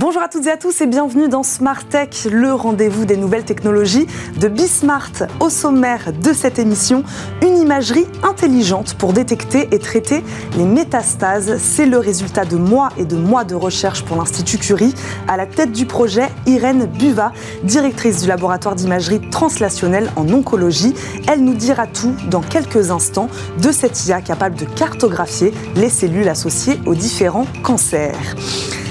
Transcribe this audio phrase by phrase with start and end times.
[0.00, 3.44] Bonjour à toutes et à tous et bienvenue dans Smart Tech, le rendez-vous des nouvelles
[3.44, 4.06] technologies
[4.38, 5.10] de Bismart.
[5.40, 7.02] Au sommaire de cette émission,
[7.42, 10.22] une imagerie intelligente pour détecter et traiter
[10.56, 11.58] les métastases.
[11.58, 14.94] C'est le résultat de mois et de mois de recherche pour l'Institut Curie.
[15.26, 17.32] À la tête du projet, Irène Buva,
[17.64, 20.94] directrice du laboratoire d'imagerie translationnelle en oncologie.
[21.26, 23.26] Elle nous dira tout dans quelques instants
[23.60, 28.36] de cette IA capable de cartographier les cellules associées aux différents cancers.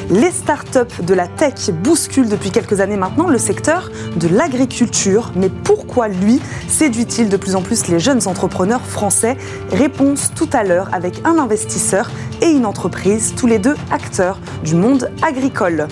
[0.10, 5.34] Les startups de la tech bousculent depuis quelques années maintenant le secteur de l'agriculture.
[5.36, 6.40] Mais pourquoi lui
[6.70, 9.36] séduit-il de plus en plus les jeunes entrepreneurs français?
[9.70, 12.10] Réponse tout à l'heure avec un investisseur
[12.42, 15.90] et une entreprise, tous les deux acteurs du monde agricole.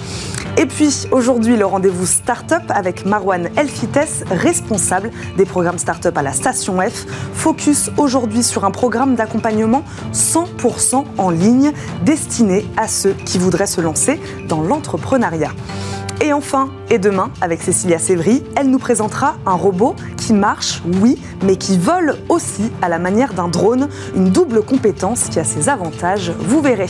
[0.57, 6.31] Et puis aujourd'hui, le rendez-vous Startup avec Marwan Elfites, responsable des programmes Startup à la
[6.31, 7.05] Station F.
[7.33, 11.73] Focus aujourd'hui sur un programme d'accompagnement 100% en ligne
[12.05, 14.04] destiné à ceux qui voudraient se lancer
[14.47, 15.51] dans l'entrepreneuriat.
[16.21, 21.21] Et enfin, et demain, avec Cécilia Sévry, elle nous présentera un robot qui marche, oui,
[21.43, 25.69] mais qui vole aussi à la manière d'un drone, une double compétence qui a ses
[25.69, 26.89] avantages, vous verrez.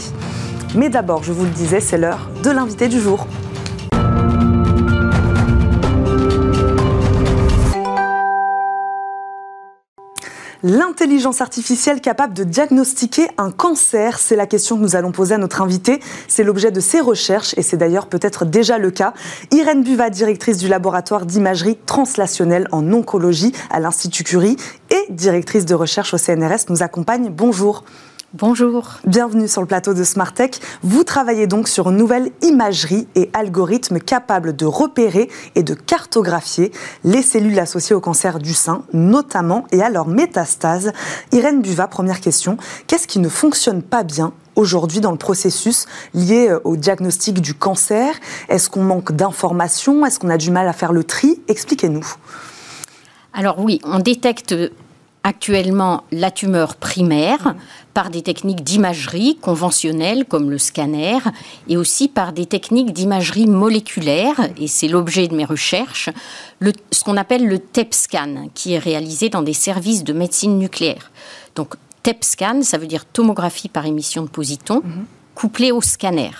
[0.75, 3.27] Mais d'abord, je vous le disais, c'est l'heure de l'invité du jour.
[10.67, 15.37] L'intelligence artificielle capable de diagnostiquer un cancer, c'est la question que nous allons poser à
[15.37, 15.99] notre invité.
[16.27, 19.13] C'est l'objet de ses recherches et c'est d'ailleurs peut-être déjà le cas.
[19.51, 24.57] Irène Buva, directrice du laboratoire d'imagerie translationnelle en oncologie à l'Institut Curie
[24.89, 27.29] et directrice de recherche au CNRS, nous accompagne.
[27.29, 27.83] Bonjour.
[28.33, 28.99] Bonjour.
[29.05, 30.59] Bienvenue sur le plateau de Smartech.
[30.83, 36.73] Vous travaillez donc sur une nouvelle imagerie et algorithme capable de repérer et de cartographier
[37.05, 40.91] les cellules associées au cancer du sein, notamment et à leur métastase.
[41.31, 42.57] Irène Buva, première question.
[42.87, 47.53] Qu'est-ce qui ne fonctionne pas bien aujourd'hui dans le processus lié euh, au diagnostic du
[47.53, 48.15] cancer?
[48.49, 50.05] Est-ce qu'on manque d'informations?
[50.05, 51.41] Est-ce qu'on a du mal à faire le tri?
[51.47, 52.05] Expliquez-nous.
[53.33, 54.55] Alors oui, on détecte
[55.23, 57.55] actuellement la tumeur primaire
[57.95, 61.17] par des techniques d'imagerie conventionnelles comme le scanner
[61.69, 66.09] et aussi par des techniques d'imagerie moléculaire, et c'est l'objet de mes recherches,
[66.91, 71.09] ce qu'on appelle le TEP-scan, qui est réalisé dans des services de médecine nucléaire.
[71.55, 75.05] Donc TEP-scan, ça veut dire tomographie par émission de positons, mhm.
[75.33, 76.31] couplé au scanner.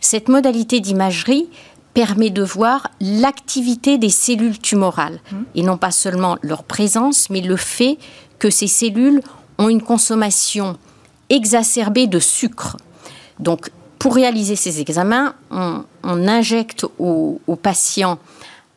[0.00, 1.48] Cette modalité d'imagerie
[1.94, 5.44] permet de voir l'activité des cellules tumorales, mhm.
[5.54, 7.96] et non pas seulement leur présence, mais le fait
[8.40, 9.22] que ces cellules
[9.58, 10.76] ont une consommation
[11.30, 12.76] exacerbée de sucre.
[13.38, 18.18] Donc, pour réaliser ces examens, on, injecte au, au, patient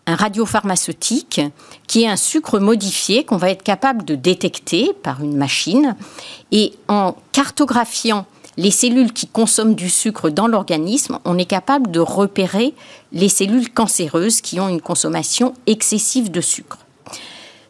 [0.07, 1.41] un radiopharmaceutique
[1.87, 5.95] qui est un sucre modifié qu'on va être capable de détecter par une machine.
[6.51, 8.25] Et en cartographiant
[8.57, 12.73] les cellules qui consomment du sucre dans l'organisme, on est capable de repérer
[13.11, 16.79] les cellules cancéreuses qui ont une consommation excessive de sucre.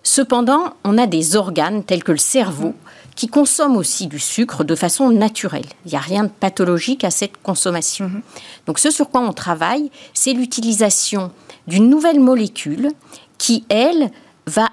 [0.01, 2.73] Cependant, on a des organes tels que le cerveau
[3.19, 5.65] qui consomment aussi du sucre de façon naturelle.
[5.85, 8.05] Il n'y a rien de pathologique à cette consommation.
[8.05, 8.21] Mhm.
[8.65, 11.33] Donc ce sur quoi on travaille, c'est l'utilisation
[11.67, 12.91] d'une nouvelle molécule
[13.37, 14.09] qui, elle,
[14.47, 14.69] va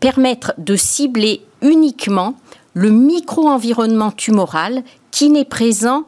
[0.00, 2.34] permettre de cibler uniquement
[2.72, 6.04] le micro-environnement tumoral qui n'est présent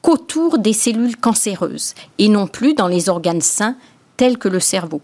[0.00, 3.76] qu'autour des cellules cancéreuses et non plus dans les organes sains
[4.16, 5.02] tels que le cerveau.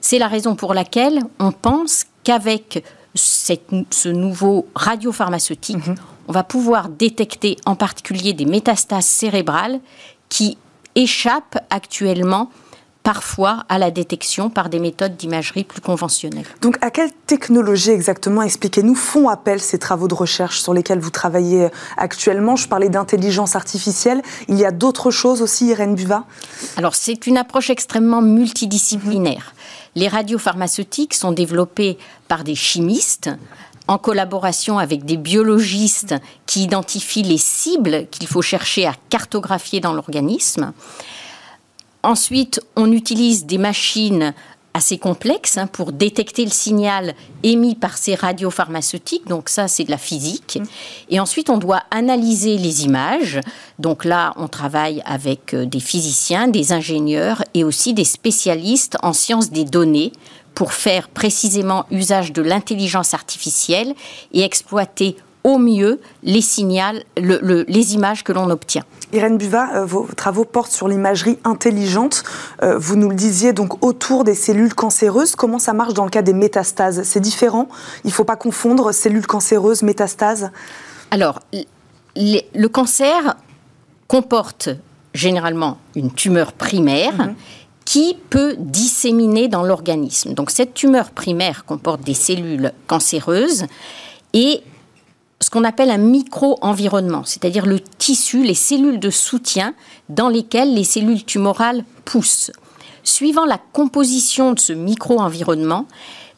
[0.00, 2.82] C'est la raison pour laquelle on pense qu'avec
[3.18, 5.76] ce nouveau radiopharmaceutique,
[6.28, 9.80] on va pouvoir détecter en particulier des métastases cérébrales
[10.28, 10.58] qui
[10.94, 12.50] échappent actuellement
[13.08, 16.44] parfois à la détection par des méthodes d'imagerie plus conventionnelles.
[16.60, 21.08] Donc à quelle technologie exactement, expliquez-nous, font appel ces travaux de recherche sur lesquels vous
[21.08, 22.54] travaillez actuellement?
[22.54, 26.24] Je parlais d'intelligence artificielle, il y a d'autres choses aussi, Irène Buva?
[26.76, 29.54] Alors c'est une approche extrêmement multidisciplinaire.
[29.94, 31.96] Les radiopharmaceutiques sont développés
[32.28, 33.30] par des chimistes
[33.86, 39.94] en collaboration avec des biologistes qui identifient les cibles qu'il faut chercher à cartographier dans
[39.94, 40.74] l'organisme.
[42.02, 44.32] Ensuite, on utilise des machines
[44.74, 49.26] assez complexe hein, pour détecter le signal émis par ces radiopharmaceutiques.
[49.26, 50.58] Donc ça, c'est de la physique.
[50.60, 50.66] Mmh.
[51.10, 53.40] Et ensuite, on doit analyser les images.
[53.78, 59.12] Donc là, on travaille avec euh, des physiciens, des ingénieurs et aussi des spécialistes en
[59.12, 60.12] sciences des données
[60.54, 63.94] pour faire précisément usage de l'intelligence artificielle
[64.32, 65.16] et exploiter
[65.48, 68.84] au mieux les, signaux, les images que l'on obtient.
[69.14, 72.22] Irène Buva, euh, vos travaux portent sur l'imagerie intelligente.
[72.62, 75.36] Euh, vous nous le disiez donc autour des cellules cancéreuses.
[75.36, 77.02] Comment ça marche dans le cas des métastases?
[77.04, 77.68] C'est différent
[78.04, 80.50] Il ne faut pas confondre cellules cancéreuses, métastases
[81.10, 81.40] Alors,
[82.14, 83.36] le cancer
[84.06, 84.68] comporte
[85.14, 87.14] généralement une tumeur primaire.
[87.14, 87.34] Mhm.
[87.86, 90.34] qui peut disséminer dans l'organisme.
[90.34, 93.64] Donc cette tumeur primaire comporte des cellules cancéreuses
[94.34, 94.62] et
[95.40, 99.74] ce qu'on appelle un micro-environnement, c'est-à-dire le tissu, les cellules de soutien
[100.08, 102.50] dans lesquelles les cellules tumorales poussent.
[103.04, 105.86] Suivant la composition de ce micro-environnement,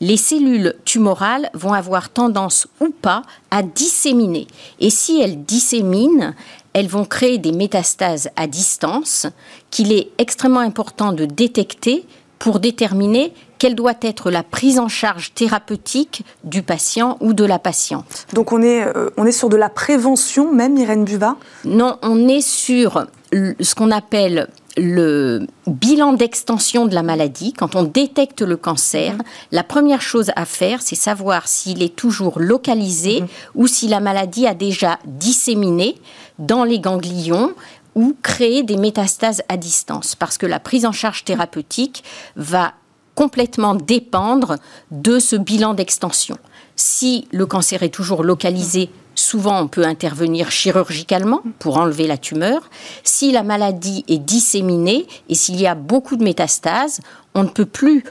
[0.00, 4.46] les cellules tumorales vont avoir tendance ou pas à disséminer.
[4.80, 6.34] Et si elles disséminent,
[6.72, 9.26] elles vont créer des métastases à distance
[9.70, 12.06] qu'il est extrêmement important de détecter
[12.38, 17.58] pour déterminer quelle doit être la prise en charge thérapeutique du patient ou de la
[17.58, 18.26] patiente.
[18.32, 21.36] Donc on est, euh, on est sur de la prévention même, Irène Buva?
[21.64, 24.48] Non, on est sur ce qu'on appelle
[24.78, 29.22] le bilan d'extension de la maladie, quand on détecte le cancer, mhm.
[29.52, 33.28] la première chose à faire, c'est savoir s'il est toujours localisé mhm.
[33.56, 35.96] ou si la maladie a déjà disséminé
[36.38, 37.52] dans les ganglions
[37.94, 40.14] ou créé des métastases à distance.
[40.14, 42.04] Parce que la prise en charge thérapeutique
[42.36, 42.72] va
[43.20, 44.56] complètement dépendre
[44.90, 46.38] de ce bilan d'extension.
[46.74, 52.70] Si le cancer est toujours localisé, souvent on peut intervenir chirurgicalement pour enlever la tumeur.
[53.04, 57.00] Si la maladie est disséminée et s'il y a beaucoup de métastases,
[57.34, 58.04] on ne peut plus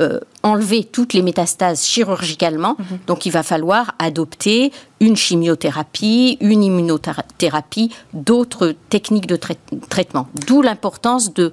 [0.00, 2.76] euh, enlever toutes les métastases chirurgicalement.
[2.78, 2.98] Mhm.
[3.06, 10.26] Donc il va falloir adopter une chimiothérapie, une immunothérapie, d'autres techniques de traitement.
[10.46, 11.52] D'où l'importance de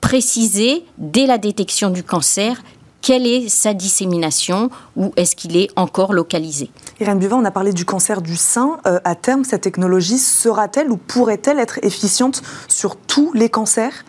[0.00, 2.62] préciser dès la détection du cancer
[3.02, 6.70] quelle est sa dissémination ou est-ce qu'il est encore localisé
[7.00, 8.78] Irène Buvin, on a parlé du cancer du sein.
[8.86, 14.04] Euh, à terme, cette technologie sera-t-elle ou pourrait-elle être efficiente sur tous les cancers?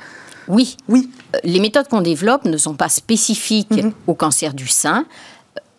[0.48, 0.76] Oui.
[0.90, 1.10] Oui.
[1.36, 3.94] Euh, les méthodes qu'on développe ne sont pas spécifiques mhm.
[4.08, 5.06] au cancer du sein.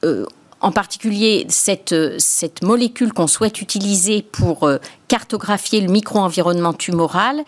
[0.05, 0.25] Euh,
[0.61, 4.71] en particulier, cette, cette molécule qu'on souhaite utiliser pour
[5.09, 7.43] cartographier le micro-environnement tumoral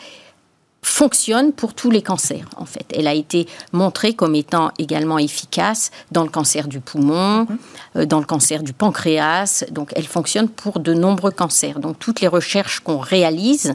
[0.84, 2.84] fonctionne pour tous les cancers, en fait.
[2.94, 7.58] Elle a été montrée comme étant également efficace dans le cancer du poumon, mhm.
[7.96, 9.64] euh, dans le cancer du pancréas.
[9.70, 11.78] Donc, elle fonctionne pour de nombreux cancers.
[11.80, 13.74] Donc, toutes les recherches qu'on réalise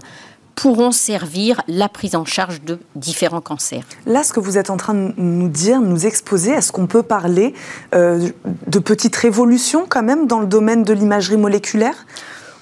[0.53, 3.83] pourront servir la prise en charge de différents cancers.
[4.05, 7.01] Là, ce que vous êtes en train de nous dire, nous exposer, est-ce qu'on peut
[7.01, 7.53] parler
[7.95, 8.29] euh,
[8.67, 12.05] de petites révolutions quand même dans le domaine de l'imagerie moléculaire?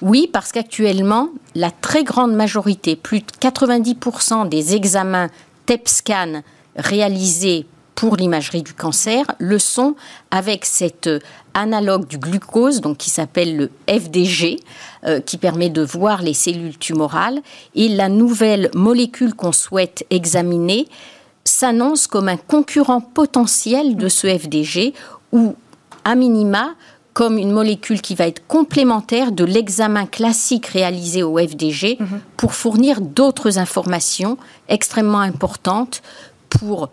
[0.00, 5.28] Oui, parce qu'actuellement, la très grande majorité, plus de 90% des examens
[5.66, 6.42] TEP-scan
[6.76, 7.66] réalisés
[7.98, 9.96] pour l'imagerie du cancer le sont
[10.30, 11.18] avec cet euh,
[11.52, 14.60] analogue du glucose, donc qui s'appelle le FDG,
[15.04, 17.40] euh, qui permet de voir les cellules tumorales.
[17.74, 20.86] Et la nouvelle molécule qu'on souhaite examiner
[21.42, 24.94] s'annonce comme un concurrent potentiel de ce FDG,
[25.32, 25.56] ou
[26.04, 26.74] à minima
[27.18, 32.20] comme une molécule qui va être complémentaire de l'examen classique réalisé au FDG mhm.
[32.36, 34.38] pour fournir d'autres informations
[34.68, 36.00] extrêmement importantes
[36.48, 36.90] pour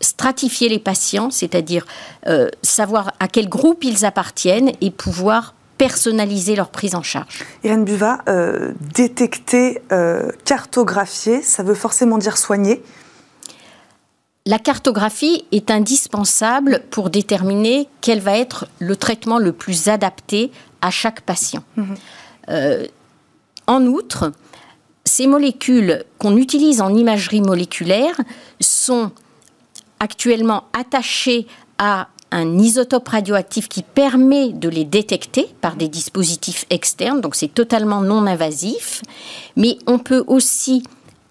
[0.00, 1.84] stratifier les patients, c'est-à-dire
[2.28, 7.44] euh, savoir à quel groupe ils appartiennent et pouvoir personnaliser leur prise en charge.
[7.62, 12.82] Irène Buva, euh, détecter, euh, cartographier, ça veut forcément dire soigner
[14.46, 20.90] la cartographie est indispensable pour déterminer quel va être le traitement le plus adapté à
[20.90, 21.62] chaque patient.
[21.76, 21.94] Mhm.
[22.48, 22.86] Euh,
[23.66, 24.32] en outre,
[25.04, 28.20] ces molécules qu'on utilise en imagerie moléculaire
[28.60, 29.12] sont
[30.00, 31.46] actuellement attachées
[31.78, 37.52] à un isotope radioactif qui permet de les détecter par des dispositifs externes, donc c'est
[37.52, 39.02] totalement non invasif,
[39.54, 40.82] mais on peut aussi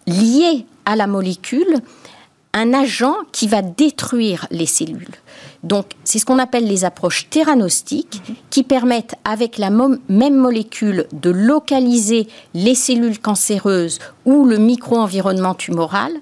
[0.06, 1.82] lier à la molécule
[2.54, 5.16] un agent qui va détruire les cellules.
[5.64, 11.30] Donc, c'est ce qu'on appelle les approches théranostiques qui permettent, avec la même molécule, de
[11.30, 16.14] localiser les cellules cancéreuses ou le micro-environnement tumoral.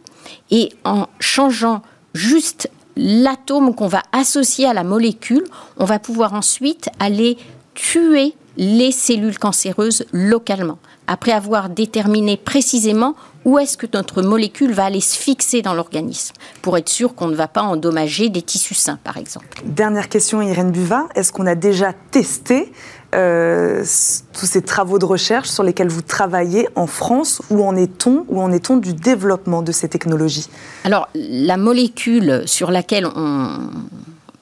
[0.51, 1.81] Et en changeant
[2.13, 5.45] juste l'atome qu'on va associer à la molécule,
[5.77, 7.37] on va pouvoir ensuite aller
[7.73, 13.15] tuer les cellules cancéreuses localement, après avoir déterminé précisément
[13.45, 17.27] où est-ce que notre molécule va aller se fixer dans l'organisme, pour être sûr qu'on
[17.27, 19.61] ne va pas endommager des tissus sains, par exemple?
[19.65, 21.07] Dernière question, Irène Buva.
[21.15, 22.71] Est-ce qu'on a déjà testé
[23.15, 23.83] euh,
[24.33, 27.41] tous ces travaux de recherche sur lesquels vous travaillez en France?
[27.49, 28.25] Où en est-on?
[28.27, 30.49] Où en est-on du développement de ces technologies?
[30.83, 33.69] Alors, la molécule sur laquelle on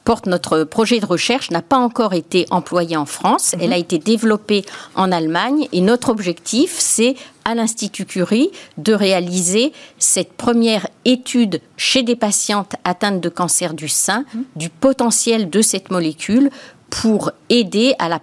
[0.08, 3.56] porte notre projet de recherche n'a pas encore été employée en France.
[3.60, 4.64] Elle a été développée
[4.96, 12.04] en Allemagne et notre objectif, c'est à l'Institut Curie de réaliser cette première étude chez
[12.04, 14.24] des patientes atteintes de cancer du sein
[14.56, 16.52] du potentiel de cette molécule
[16.90, 18.22] pour aider à la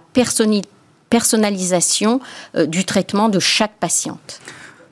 [1.11, 2.19] personnalisation
[2.55, 4.41] euh, du traitement de chaque patiente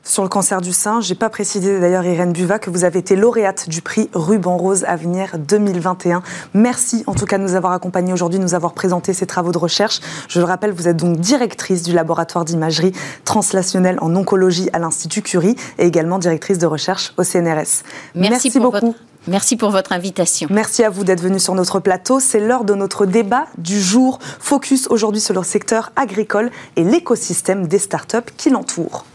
[0.03, 1.01] sur le cancer du sein.
[1.01, 4.57] Je n'ai pas précisé d'ailleurs, Irène Buva, que vous avez été lauréate du prix Ruban
[4.57, 6.21] Rose Avenir 2021.
[6.53, 9.51] Merci en tout cas de nous avoir accompagnés aujourd'hui, de nous avoir présenté ces travaux
[9.51, 10.01] de recherche.
[10.27, 12.91] Je le rappelle, vous êtes donc directrice du laboratoire d'imagerie
[13.25, 17.83] translationnelle en oncologie à l'Institut Curie et également directrice de recherche au CNRS.
[18.15, 18.95] Merci, beaucoup.
[19.27, 20.49] Merci pour votre invitation.
[20.51, 22.19] Merci à vous d'être venu sur notre plateau.
[22.19, 24.19] C'est l'heure de notre débat du jour.
[24.39, 29.05] Focus aujourd'hui sur le secteur agricole et l'écosystème des startups qui l'entourent.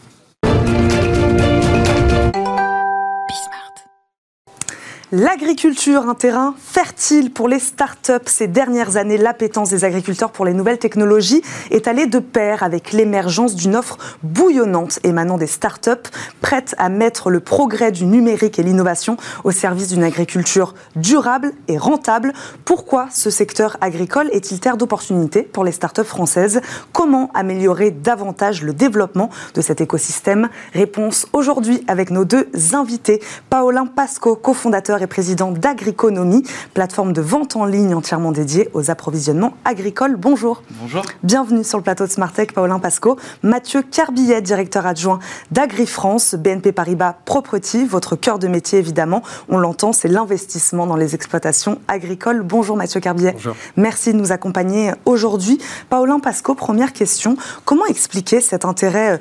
[5.11, 8.25] L'agriculture, un terrain fertile pour les start-up.
[8.27, 12.93] Ces dernières années, l'appétence des agriculteurs pour les nouvelles technologies est allée de pair avec
[12.93, 16.09] l'émergence d'une offre bouillonnante émanant des start-up,
[16.43, 21.79] prêtes à mettre le progrès du numérique et l'innovation au service d'une agriculture durable et
[21.79, 22.35] rentable.
[22.67, 26.61] Pourquoi ce secteur agricole est-il terre d'opportunités pour les start-up françaises?
[26.93, 30.51] Comment améliorer davantage le développement de cet écosystème?
[30.75, 33.23] Réponse aujourd'hui avec nos deux invités.
[33.49, 36.43] Paolin Pasco, cofondateur et président d'Agriconomie,
[36.75, 40.17] plateforme de vente en ligne entièrement dédiée aux approvisionnements agricoles.
[40.17, 40.63] Bonjour.
[40.81, 41.03] Bonjour.
[41.23, 43.19] Bienvenue sur le plateau de Smartech, Paulin Pasco.
[43.43, 45.19] Mathieu Carbillet, directeur adjoint
[45.51, 51.15] d'AgriFrance, BNP Paribas Property, votre cœur de métier évidemment, on l'entend, c'est l'investissement dans les
[51.15, 52.43] exploitations agricoles.
[52.43, 53.33] Bonjour Mathieu Carbillet.
[53.33, 53.57] Bonjour.
[53.77, 55.59] Merci de nous accompagner aujourd'hui.
[55.91, 59.19] Paulin Pasco, première question, comment expliquer cet intérêt euh,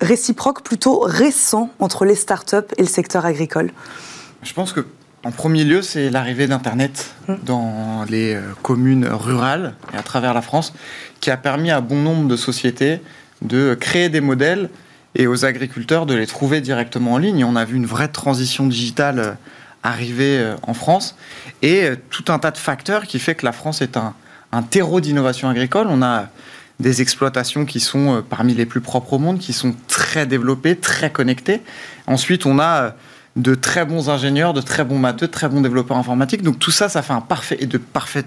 [0.00, 3.70] réciproque plutôt récent entre les startups et le secteur agricole?
[4.42, 4.86] Je pense que
[5.26, 10.40] en premier lieu, c'est l'arrivée d'Internet dans les euh, communes rurales et à travers la
[10.40, 10.72] France
[11.20, 13.00] qui a permis à bon nombre de sociétés
[13.42, 14.70] de créer des modèles
[15.16, 17.44] et aux agriculteurs de les trouver directement en ligne.
[17.44, 19.32] on a vu une vraie transition digitale euh,
[19.82, 21.16] arriver euh, en France
[21.60, 24.14] et tout un tas de facteurs qui fait que la France est un,
[24.52, 25.88] un terreau d'innovation agricole.
[25.90, 26.28] On a
[26.78, 31.10] des exploitations qui sont parmi les plus propres au monde, qui sont très développées, très
[31.10, 31.62] connectées.
[32.06, 32.94] Ensuite, on a
[33.36, 36.42] de très bons ingénieurs, de très bons matheux, de très bons développeurs informatiques.
[36.42, 38.26] Donc tout ça, ça fait un parfait et de parfaits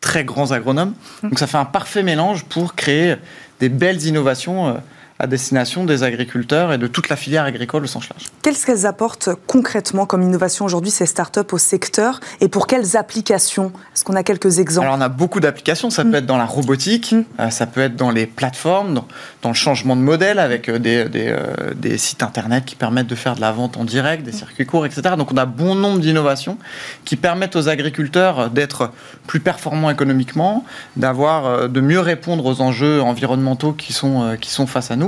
[0.00, 0.94] très grands agronomes.
[1.22, 3.16] Donc ça fait un parfait mélange pour créer
[3.60, 4.72] des belles innovations euh,
[5.18, 8.26] à destination des agriculteurs et de toute la filière agricole au sens large.
[8.42, 13.72] Qu'est-ce qu'elles apportent concrètement comme innovation aujourd'hui, ces startups au secteur Et pour quelles applications?
[13.94, 14.86] Est-ce qu'on a quelques exemples?
[14.86, 15.90] Alors, on a beaucoup d'applications.
[15.90, 16.10] Ça mm.
[16.10, 17.24] peut être dans la robotique, mm.
[17.40, 19.02] euh, ça peut être dans les plateformes,
[19.42, 23.14] dans, le changement de modèle avec euh, des, euh, des, sites internet qui permettent de
[23.16, 25.14] faire de la vente en direct, des circuits courts, etc.
[25.16, 26.58] Donc, on a bon nombre d'innovations
[27.04, 28.92] qui permettent aux agriculteurs d'être
[29.26, 30.64] plus performants économiquement,
[30.96, 35.07] d'avoir, de mieux répondre aux enjeux environnementaux qui sont, qui sont face à nous.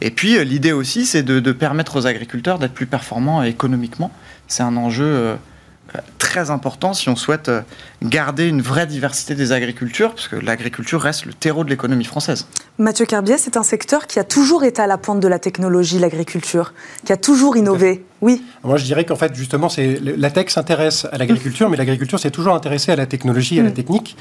[0.00, 4.10] Et puis euh, l'idée aussi, c'est de, permettre aux agriculteurs d'être plus performants économiquement.
[4.48, 5.36] C'est un enjeu euh,
[6.18, 7.60] très important si on souhaite euh,
[8.02, 12.46] garder une vraie diversité des agricultures, parce que l'agriculture reste le terreau de l'économie française.
[12.78, 15.98] Mathieu Carbier, c'est un secteur qui a toujours été à la pointe de la technologie,
[15.98, 16.72] l'agriculture,
[17.04, 18.04] qui a toujours innové.
[18.20, 18.44] Oui.
[18.64, 22.54] Moi, je dirais qu'en fait, justement, la tech s'intéresse à l'agriculture, mais l'agriculture s'est toujours
[22.54, 23.74] intéressée à la technologie, et à la mm.
[23.74, 24.16] technique.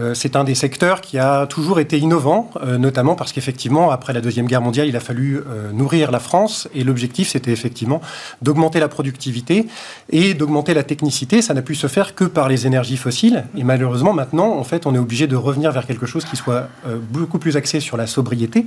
[0.00, 4.12] Euh, c'est un des secteurs qui a toujours été innovant, euh, notamment parce qu'effectivement, après
[4.12, 8.00] la Deuxième Guerre mondiale, il a fallu euh, nourrir la France et l'objectif, c'était effectivement
[8.42, 9.66] d'augmenter la productivité
[10.10, 11.42] et d'augmenter la technicité.
[11.42, 13.44] Ça n'a pu se faire que par les énergies fossiles.
[13.56, 16.68] Et malheureusement, maintenant, en fait, on est obligé de revenir vers quelque chose qui soit
[17.10, 18.66] beaucoup plus axé sur la sobriété.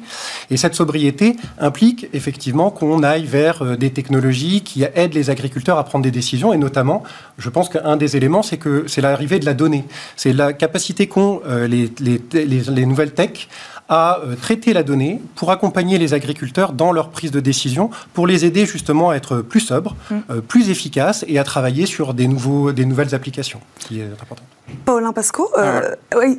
[0.49, 5.83] Et cette sobriété implique effectivement qu'on aille vers des technologies qui aident les agriculteurs à
[5.83, 6.53] prendre des décisions.
[6.53, 7.03] Et notamment,
[7.37, 9.85] je pense qu'un des éléments, c'est que c'est l'arrivée de la donnée.
[10.15, 13.47] C'est la capacité euh, les, nouvelles tech
[13.89, 18.27] à euh, traiter la donnée pour accompagner les agriculteurs dans leur prise de décision, pour
[18.27, 20.15] les aider justement à être plus sobres, mm.
[20.29, 24.43] euh, plus efficaces et à travailler sur des, nouveaux, des nouvelles applications, qui est important.
[24.85, 25.81] Paulin Pasco, ah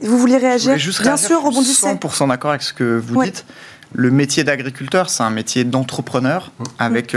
[0.02, 1.86] vous vouliez réagir Bien sûr, rebondissez.
[1.86, 3.46] 100% d'accord avec ce que vous dites.
[3.94, 6.64] Le métier d'agriculteur, c'est un métier d'entrepreneur mm.
[6.78, 7.16] avec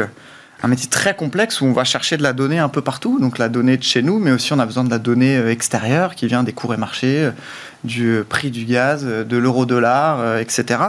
[0.63, 3.37] un métier très complexe où on va chercher de la donnée un peu partout, donc
[3.37, 6.15] la donnée de chez nous, mais aussi on a besoin de la donnée euh, extérieure
[6.15, 7.31] qui vient des cours et marchés, euh,
[7.83, 10.79] du euh, prix du gaz, de l'euro-dollar, etc.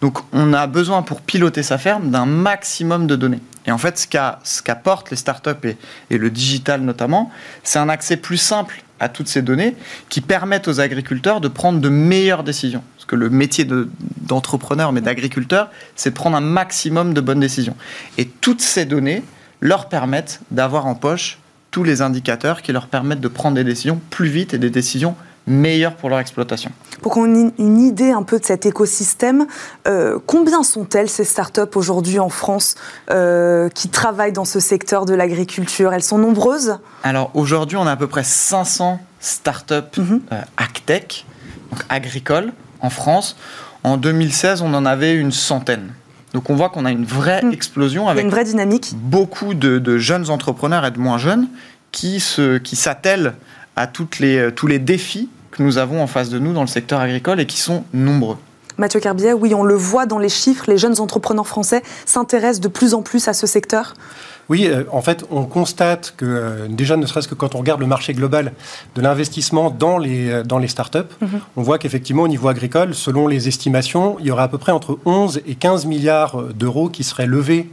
[0.00, 3.40] Donc on a besoin pour piloter sa ferme d'un maximum de données.
[3.66, 5.76] Et en fait, ce qu'apportent les startups et,
[6.10, 7.30] et le digital notamment,
[7.62, 9.76] c'est un accès plus simple à toutes ces données
[10.08, 12.82] qui permettent aux agriculteurs de prendre de meilleures décisions.
[13.10, 13.66] Que le métier
[14.20, 17.74] d'entrepreneur, mais d'agriculteur, c'est de prendre un maximum de bonnes décisions.
[18.18, 19.24] Et toutes ces données
[19.58, 21.40] leur permettent d'avoir en poche
[21.72, 25.16] tous les indicateurs qui leur permettent de prendre des décisions plus vite et des décisions
[25.48, 26.70] meilleures pour leur exploitation.
[27.02, 29.48] Pour qu'on ait une idée un peu de cet écosystème,
[29.88, 32.76] euh, combien sont-elles ces startups aujourd'hui en France
[33.10, 35.92] euh, qui travaillent dans ce secteur de l'agriculture?
[35.92, 36.78] Elles sont nombreuses?
[37.02, 40.20] Alors aujourd'hui, on a à peu près 500 startups mm
[40.56, 41.26] agtech,
[41.72, 43.36] donc agricoles, en France.
[43.84, 45.92] En 2016, on en avait une centaine.
[46.34, 47.52] Donc on voit qu'on a une vraie mhm.
[47.52, 48.92] explosion avec une vraie dynamique.
[48.94, 51.48] beaucoup de, jeunes entrepreneurs et de moins jeunes
[51.92, 56.38] qui s'attellent qui à toutes les, tous les défis que nous avons en face de
[56.38, 58.36] nous dans le secteur agricole et qui sont nombreux.
[58.78, 62.68] Mathieu Carbier, oui, on le voit dans les chiffres, les jeunes entrepreneurs français s'intéressent de
[62.68, 63.94] plus en plus à ce secteur
[64.50, 67.78] oui, euh, en fait, on constate que, euh, déjà, ne serait-ce que quand on regarde
[67.78, 68.52] le marché global
[68.96, 71.40] de l'investissement dans les, euh, dans les startups, mhm.
[71.56, 74.72] on voit qu'effectivement, au niveau agricole, selon les estimations, il y aura à peu près
[74.72, 77.70] entre 11 et 15 milliards d'euros qui seraient levés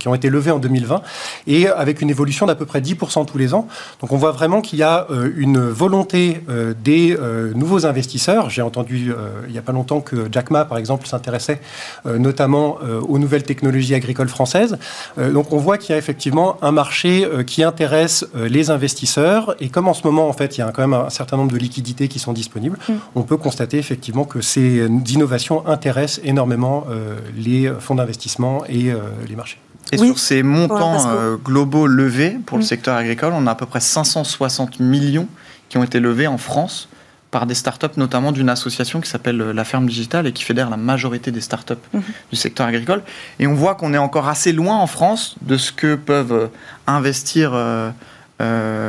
[0.00, 1.00] qui ont été levés en 2020,
[1.46, 3.68] et avec une évolution d'à peu près 10% tous les ans.
[4.00, 5.06] Donc on voit vraiment qu'il y a
[5.36, 6.40] une volonté
[6.82, 7.16] des
[7.54, 8.50] nouveaux investisseurs.
[8.50, 9.12] J'ai entendu
[9.46, 11.60] il n'y a pas longtemps que Jack Ma, par exemple, s'intéressait
[12.04, 14.76] notamment aux nouvelles technologies agricoles françaises.
[15.16, 18.68] donc on voit qu'il y a effectivement effectivement un marché euh, qui intéresse euh, les
[18.68, 19.54] investisseurs.
[19.58, 21.50] Et comme en ce moment, en fait, il y a quand même un certain nombre
[21.50, 22.92] de liquidités qui sont disponibles, mm.
[23.14, 28.92] on peut constater effectivement que ces innovations intéressent énormément euh, les fonds d'investissement et
[29.26, 29.58] les marchés.
[29.92, 32.66] Et sur ces montants globaux levés pour le mm.
[32.66, 35.26] secteur agricole, on a à peu près 560 millions
[35.70, 36.88] qui ont été levés en France
[37.30, 40.70] par des startups, notamment d'une association qui s'appelle euh, La Ferme Digitale et qui fédère
[40.70, 42.02] la majorité des startups mhm.
[42.30, 43.02] du secteur agricole.
[43.38, 46.46] Et on voit qu'on est encore assez loin en France de ce que peuvent euh,
[46.86, 47.90] investir euh,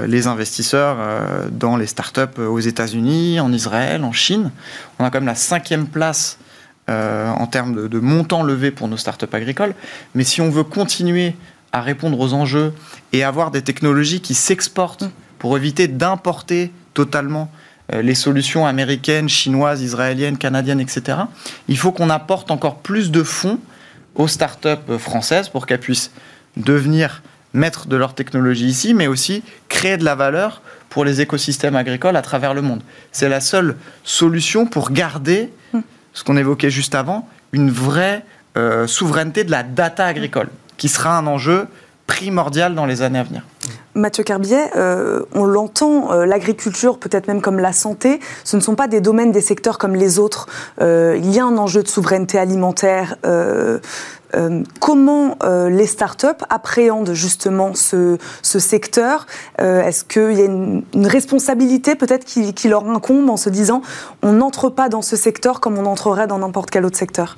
[0.07, 0.97] les investisseurs
[1.51, 4.49] dans les startups aux États-Unis, en Israël, en Chine.
[4.97, 6.37] On a quand même la cinquième place
[6.87, 9.75] en termes de, de montants levés pour nos startups agricoles.
[10.15, 11.35] Mais si on veut continuer
[11.73, 12.73] à répondre aux enjeux
[13.11, 15.11] et avoir des technologies qui s'exportent mhm.
[15.37, 17.51] pour éviter d'importer totalement
[17.91, 21.17] les solutions américaines, chinoises, israéliennes, canadiennes, etc.
[21.67, 23.59] Il faut qu'on apporte encore plus de fonds
[24.15, 26.11] aux startups françaises pour qu'elles puissent
[26.57, 27.21] devenir
[27.53, 32.15] maîtres de leur technologie ici, mais aussi créer de la valeur pour les écosystèmes agricoles
[32.15, 32.81] à travers le monde.
[33.11, 35.51] C'est la seule solution pour garder,
[36.13, 38.25] ce qu'on évoquait juste avant, une vraie
[38.57, 41.67] euh, souveraineté de la data agricole, qui sera un enjeu
[42.11, 43.43] primordial dans les années à venir.
[43.93, 48.75] Mathieu Carbier, euh, on l'entend, euh, l'agriculture, peut-être même comme la santé, ce ne sont
[48.75, 50.47] pas des domaines, des secteurs comme les autres.
[50.81, 53.15] Euh, il y a un enjeu de souveraineté alimentaire.
[54.79, 55.37] Comment
[55.69, 59.25] les startups appréhendent justement ce, secteur?
[59.59, 63.81] Est-ce qu'il y a une, responsabilité peut-être qui, qui, leur incombe en se disant
[64.21, 67.35] on n'entre pas dans ce secteur comme on entrerait dans n'importe quel autre secteur?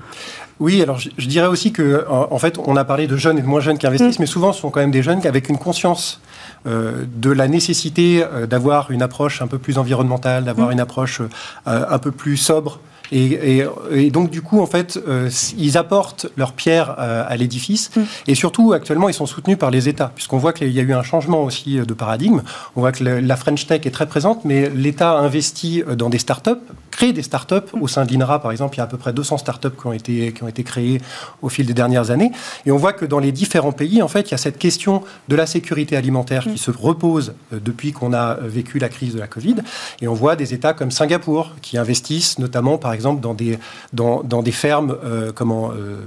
[0.60, 3.48] Oui, alors je, dirais aussi que, en, fait, on a parlé de jeunes et de
[3.48, 4.22] moins jeunes qui investissent, mm.
[4.22, 6.22] mais souvent ce sont quand même des jeunes avec une conscience
[6.68, 10.74] euh, de la nécessité euh, d'avoir une approche un peu plus environnementale, d'avoir mm.
[10.74, 11.28] une approche euh,
[11.66, 12.80] un peu plus sobre
[13.14, 17.92] et, donc, du coup, en fait, euh, ils apportent leur pierre euh, à l'édifice.
[17.96, 18.02] Mm.
[18.28, 20.94] Et surtout, actuellement, ils sont soutenus par les États, puisqu'on voit qu'il y a eu
[20.94, 22.42] un changement aussi euh, de paradigme.
[22.76, 26.52] On voit que la French Tech est très présente, mais l'État investit dans des startups,
[26.96, 27.70] crée des startups.
[27.80, 29.88] Au sein de l'INRA, par exemple, il y a à peu près 200 startups qui
[29.88, 31.02] ont été, qui ont été créées
[31.42, 32.32] au fil des dernières années.
[32.66, 35.04] Et on voit que dans les différents pays, en fait, il y a cette question
[35.28, 36.58] de la sécurité alimentaire qui mm.
[36.58, 39.58] se repose depuis qu'on a vécu la crise de la Covid.
[40.02, 43.60] Et on voit des États comme Singapour qui investissent notamment, par exemple, exemple, dans des,
[43.92, 45.98] dans, dans des fermes, euh, comment euh,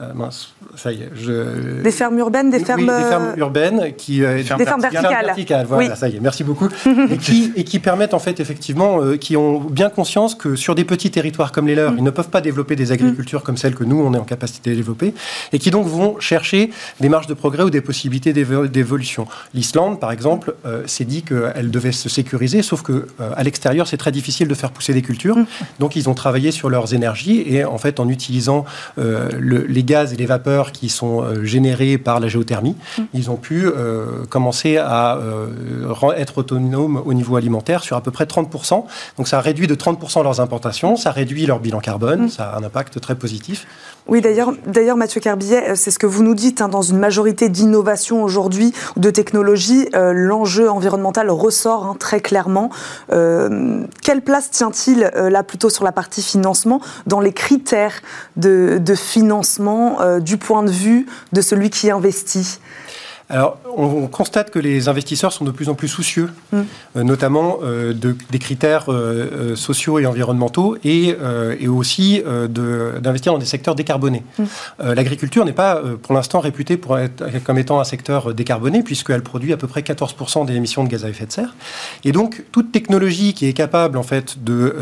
[0.00, 1.10] euh, mince, ça y est.
[1.12, 1.82] Je...
[1.82, 2.82] Des fermes urbaines, des fermes.
[2.82, 4.20] Oui, des fermes urbaines qui.
[4.20, 5.24] des fermes, verticales.
[5.26, 5.66] verticales.
[5.66, 6.20] Voilà, ça y est.
[6.20, 6.68] Merci beaucoup.
[7.10, 10.84] et, qui, et qui permettent en fait effectivement, qui ont bien conscience que sur des
[10.84, 13.82] petits territoires comme les leurs, ils ne peuvent pas développer des agricultures comme celles que
[13.82, 15.14] nous on est en capacité de développer,
[15.52, 19.26] et qui donc vont chercher des marges de progrès ou des possibilités d'évolution.
[19.52, 20.54] L'Islande, par exemple,
[20.86, 24.70] s'est dit qu'elle devait se sécuriser, sauf que à l'extérieur c'est très difficile de faire
[24.70, 25.38] pousser des cultures.
[25.80, 28.64] Donc ils ont travaillé sur leurs énergies et en fait en utilisant
[28.96, 33.02] le, les gaz et les vapeurs qui sont euh, générés par la géothermie, mm.
[33.14, 35.48] ils ont pu euh, commencer à euh,
[36.16, 38.84] être autonomes au niveau alimentaire sur à peu près 30%.
[39.16, 42.28] Donc ça réduit de 30% leurs importations, ça réduit leur bilan carbone, mm.
[42.28, 43.66] ça a un impact très positif.
[44.08, 47.48] Oui, d'ailleurs, d'ailleurs, Mathieu Carbillet, c'est ce que vous nous dites, hein, dans une majorité
[47.48, 52.70] d'innovations aujourd'hui ou de technologies, l'enjeu environnemental ressort hein, très clairement.
[53.08, 58.02] quelle place tient-il là plutôt sur la partie financement dans les critères
[58.36, 62.60] de, financement euh, du point de vue de celui qui investit?
[63.30, 66.60] Alors, on, constate que les investisseurs sont de plus en plus soucieux, mm.
[66.96, 71.14] euh, notamment euh, de, des critères euh, sociaux et environnementaux, et,
[71.60, 74.22] et aussi d'investir dans des secteurs décarbonés.
[74.38, 74.44] Mm.
[74.94, 79.52] L'agriculture n'est pas, pour l'instant, réputée pour être, comme étant un secteur décarboné, puisqu'elle produit
[79.52, 81.54] à peu près 14% des émissions de gaz à effet de serre.
[82.04, 84.74] Et donc, toute technologie qui est capable, en fait, de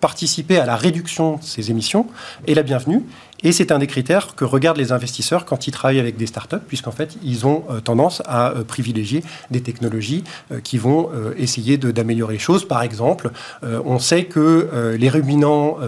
[0.00, 2.06] participer à la réduction de ces émissions
[2.46, 3.02] est la bienvenue.
[3.42, 6.56] Et c'est un des critères que regardent les investisseurs quand ils travaillent avec des startups,
[6.66, 11.78] puisqu'en fait, ils ont euh, tendance à euh, privilégier des technologies euh, qui vont essayer
[11.78, 12.66] d'améliorer les choses.
[12.66, 13.30] Par exemple,
[13.62, 15.78] on sait que les ruminants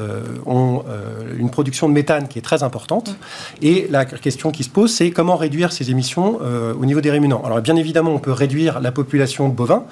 [0.46, 0.82] ont
[1.38, 3.16] une production de méthane qui est très importante.
[3.60, 7.42] Et la question qui se pose, c'est comment réduire ces émissions au niveau des ruminants?
[7.44, 9.84] Alors, bien évidemment, on peut réduire la population de bovins.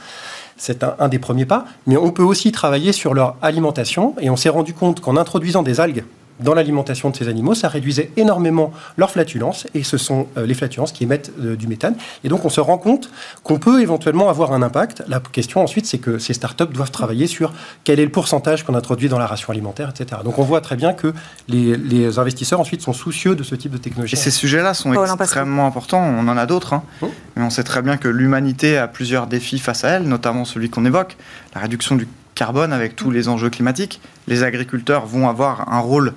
[0.56, 4.14] C'est un, un, des premiers pas, mais on peut aussi travailler sur leur alimentation.
[4.20, 6.04] Et on s'est rendu compte qu'en introduisant des algues
[6.42, 10.54] dans l'alimentation de ces animaux, ça réduisait énormément leur flatulence, et ce sont euh, les
[10.54, 11.94] flatulences qui émettent euh, du méthane.
[12.24, 13.10] Et donc on se rend compte
[13.42, 15.02] qu'on peut éventuellement avoir un impact.
[15.08, 17.52] La question ensuite, c'est que ces startups doivent travailler sur
[17.84, 20.22] quel est le pourcentage qu'on introduit dans la ration alimentaire, etc.
[20.24, 21.12] Donc on voit très bien que
[21.48, 24.14] les, investisseurs ensuite sont soucieux de ce type de technologie.
[24.14, 26.82] Et ces sujets-là sont extrêmement importants, on en a d'autres, hein.
[27.02, 27.06] mmh.
[27.36, 30.70] mais on sait très bien que l'humanité a plusieurs défis face à elle, notamment celui
[30.70, 31.16] qu'on évoque,
[31.54, 33.14] la réduction du carbone avec tous mmh.
[33.14, 34.00] les enjeux climatiques.
[34.26, 36.12] Les agriculteurs vont avoir un rôle euh,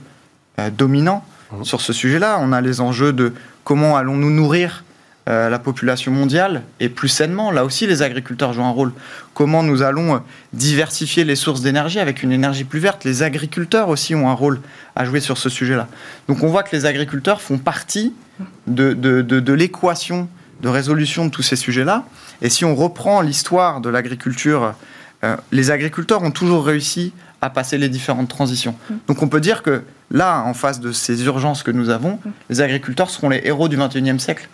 [0.78, 1.64] dominant mmh.
[1.64, 2.38] sur ce sujet-là.
[2.42, 4.84] On a les enjeux de comment allons-nous nourrir
[5.30, 7.50] euh, la population mondiale et plus sainement.
[7.50, 8.92] Là aussi, les agriculteurs jouent un rôle.
[9.34, 10.20] Comment nous allons euh,
[10.52, 13.06] diversifier les sources d'énergie avec une énergie plus verte.
[13.06, 14.60] Les agriculteurs aussi ont un rôle
[14.98, 15.88] à jouer sur ce sujet-là.
[16.28, 18.14] Donc on voit que les agriculteurs font partie
[18.68, 20.28] de, de l'équation
[20.60, 22.04] de résolution de tous ces sujets-là.
[22.42, 24.74] Et si on reprend l'histoire de l'agriculture,
[25.52, 27.14] les agriculteurs ont toujours réussi
[27.44, 28.76] à passer les différentes transitions.
[28.90, 28.94] Mmh.
[29.08, 32.30] Donc on peut dire que là, en face de ces urgences que nous avons, mmh.
[32.50, 34.48] les agriculteurs seront les héros du 21e siècle.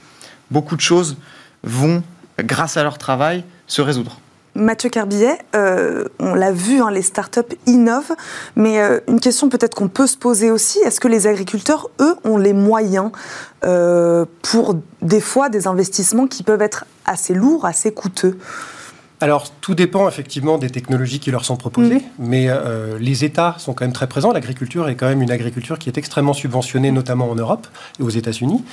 [0.49, 1.17] Beaucoup de choses
[1.63, 2.01] vont,
[2.39, 4.19] grâce à leur travail, se résoudre.
[4.55, 8.15] Mathieu Carbillet, euh, on l'a vu, hein, les startups innovent,
[8.55, 12.15] mais euh, une question peut-être qu'on peut se poser aussi, est-ce que les agriculteurs, eux,
[12.23, 13.11] ont les moyens
[13.63, 18.39] euh, pour des fois des investissements qui peuvent être assez lourds, assez coûteux?
[19.21, 23.73] Alors, tout dépend effectivement des technologies qui leur sont proposées, mais euh, les États sont
[23.73, 24.31] quand même très présents.
[24.31, 27.67] L'agriculture est quand même une agriculture qui est extrêmement subventionnée, notamment en Europe
[27.99, 28.63] et aux États-Unis.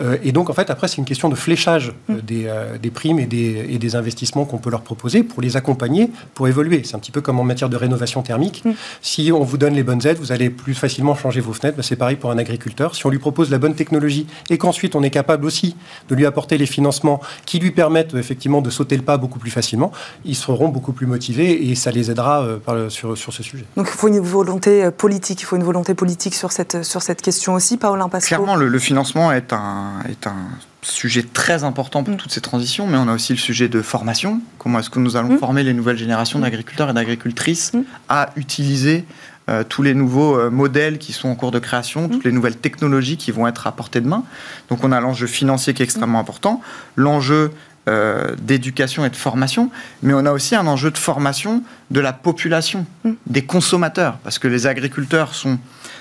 [0.00, 2.78] Euh, et donc, en fait, après, c'est une question de fléchage euh, mm.
[2.78, 6.48] des, primes et des, et des investissements qu'on peut leur proposer pour les accompagner, pour
[6.48, 6.82] évoluer.
[6.84, 8.62] C'est un petit peu comme en matière de rénovation thermique.
[8.66, 8.72] Mm.
[9.00, 11.78] Si on vous donne les bonnes aides, vous allez plus facilement changer vos fenêtres.
[11.78, 12.94] Ben, c'est pareil pour un agriculteur.
[12.94, 15.76] Si on lui propose la bonne technologie et qu'ensuite on est capable aussi
[16.10, 19.50] de lui apporter les financements qui lui permettent effectivement de sauter le pas beaucoup plus
[19.50, 19.93] facilement,
[20.24, 23.64] ils seront beaucoup plus motivés et ça les aidera euh, sur, sur, ce sujet.
[23.76, 27.02] Donc il faut une volonté euh, politique, il faut une volonté politique sur cette, sur
[27.02, 28.38] cette question aussi, Paulin Pascal.
[28.38, 30.36] Clairement, le, financement est un, est un
[30.82, 32.18] sujet très important pour mm.
[32.18, 34.40] toutes ces transitions, mais on a aussi le sujet de formation.
[34.58, 35.38] Comment est-ce que nous allons mm.
[35.38, 36.42] former les nouvelles générations mm.
[36.42, 37.72] d'agriculteurs et d'agricultrices
[38.08, 39.04] à utiliser
[39.50, 43.18] euh, tous les nouveaux modèles qui sont en cours de création, toutes les nouvelles technologies
[43.18, 44.24] qui vont être à portée de main.
[44.70, 46.60] Donc on a l'enjeu financier qui est extrêmement important,
[46.96, 47.52] l'enjeu
[47.88, 49.70] euh, d'éducation et de formation,
[50.02, 53.12] mais on a aussi un enjeu de formation de la population, mm.
[53.26, 55.58] des consommateurs, parce que les agriculteurs sont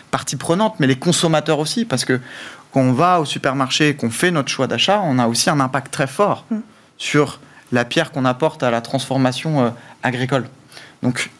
[0.10, 2.22] partie prenante, mais les consommateurs aussi, parce que
[2.72, 5.60] quand on va au supermarché et qu'on fait notre choix d'achat, on a aussi un
[5.60, 6.58] impact très fort mm.
[6.98, 7.39] sur
[7.72, 9.69] la pierre qu'on apporte à la transformation euh,
[10.04, 10.48] agricole.
[11.02, 11.32] Donc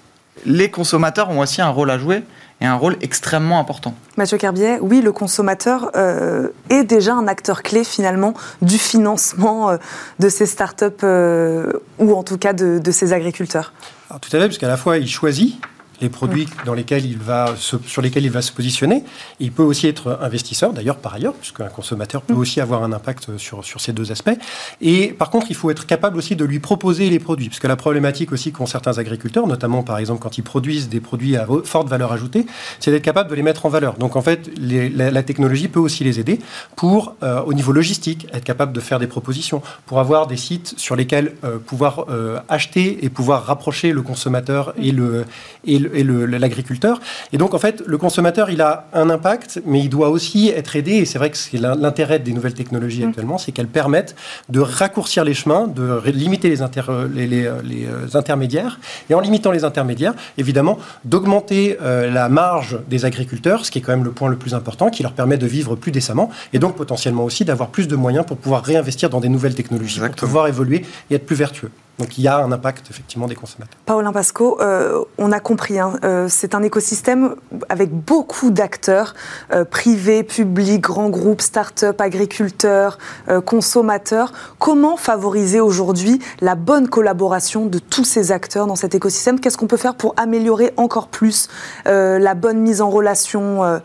[0.45, 2.23] les consommateurs ont aussi un rôle à jouer
[2.63, 3.93] et un rôle extrêmement important.
[4.17, 9.78] Mathieu Carbier, oui, le consommateur euh, est déjà un acteur clé finalement du financement euh,
[10.19, 13.73] de ces startups euh, ou en tout cas de, ces agriculteurs.
[14.10, 15.60] tout à fait, parce qu'à la fois il choisit
[16.01, 19.03] les produits dans lesquels il va sur lesquels il va se positionner.
[19.39, 22.39] Il peut aussi être investisseur, d'ailleurs, par ailleurs, puisqu'un consommateur peut mm.
[22.39, 24.38] aussi avoir un impact sur, sur ces deux aspects.
[24.82, 27.67] Et par contre, il faut être capable aussi de lui proposer les produits, parce que
[27.67, 31.47] la problématique aussi qu'ont certains agriculteurs, notamment par exemple quand ils produisent des produits à
[31.63, 32.45] forte valeur ajoutée,
[32.79, 33.95] c'est d'être capable de les mettre en valeur.
[33.97, 36.39] Donc en fait, la, technologie peut aussi les aider
[36.75, 40.73] pour, euh, au niveau logistique, être capable de faire des propositions, pour avoir des sites
[40.77, 45.25] sur lesquels euh, pouvoir euh, acheter et pouvoir rapprocher le consommateur et le,
[45.65, 47.00] et le, et l'agriculteur.
[47.32, 50.76] Et donc, en fait, le consommateur, il a un impact, mais il doit aussi être
[50.76, 50.93] aidé.
[50.93, 53.10] Et c'est vrai que c'est l'intérêt des nouvelles technologies mm.
[53.10, 54.15] actuellement, c'est qu'elles permettent
[54.50, 58.80] de raccourcir les chemins, de limiter les, les, euh, intermédiaires.
[59.10, 63.82] Et en limitant les intermédiaires, évidemment, d'augmenter euh, la marge des agriculteurs, ce qui est
[63.82, 66.30] quand même le point le plus important, qui leur permet de vivre plus décemment.
[66.54, 70.00] Et donc, potentiellement aussi, d'avoir plus de moyens pour pouvoir réinvestir dans des nouvelles technologies,
[70.00, 71.72] pour pouvoir évoluer et être plus vertueux.
[71.99, 73.77] Donc il y a un impact effectivement des consommateurs.
[73.86, 77.36] Paulin Pasco, euh, on a compris, hein, euh, c'est un écosystème
[77.69, 79.13] avec beaucoup d'acteurs,
[79.51, 82.97] euh, privés, publics, grands groupes, start-up, agriculteurs,
[83.45, 84.34] consommateurs.
[84.58, 89.39] Comment favoriser aujourd'hui la bonne collaboration de tous ces acteurs dans cet écosystème?
[89.39, 91.47] Qu'est-ce qu'on peut faire pour améliorer encore plus
[91.86, 93.82] la bonne mise en relation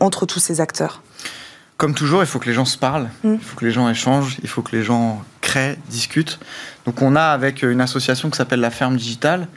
[0.00, 1.02] entre tous ces acteurs?
[1.76, 3.34] Comme toujours, il faut que les gens se parlent, mm.
[3.34, 6.38] il faut que les gens échangent, il faut que les gens créent, discutent.
[6.86, 9.48] Donc on a avec une association qui s'appelle la Ferme Digitale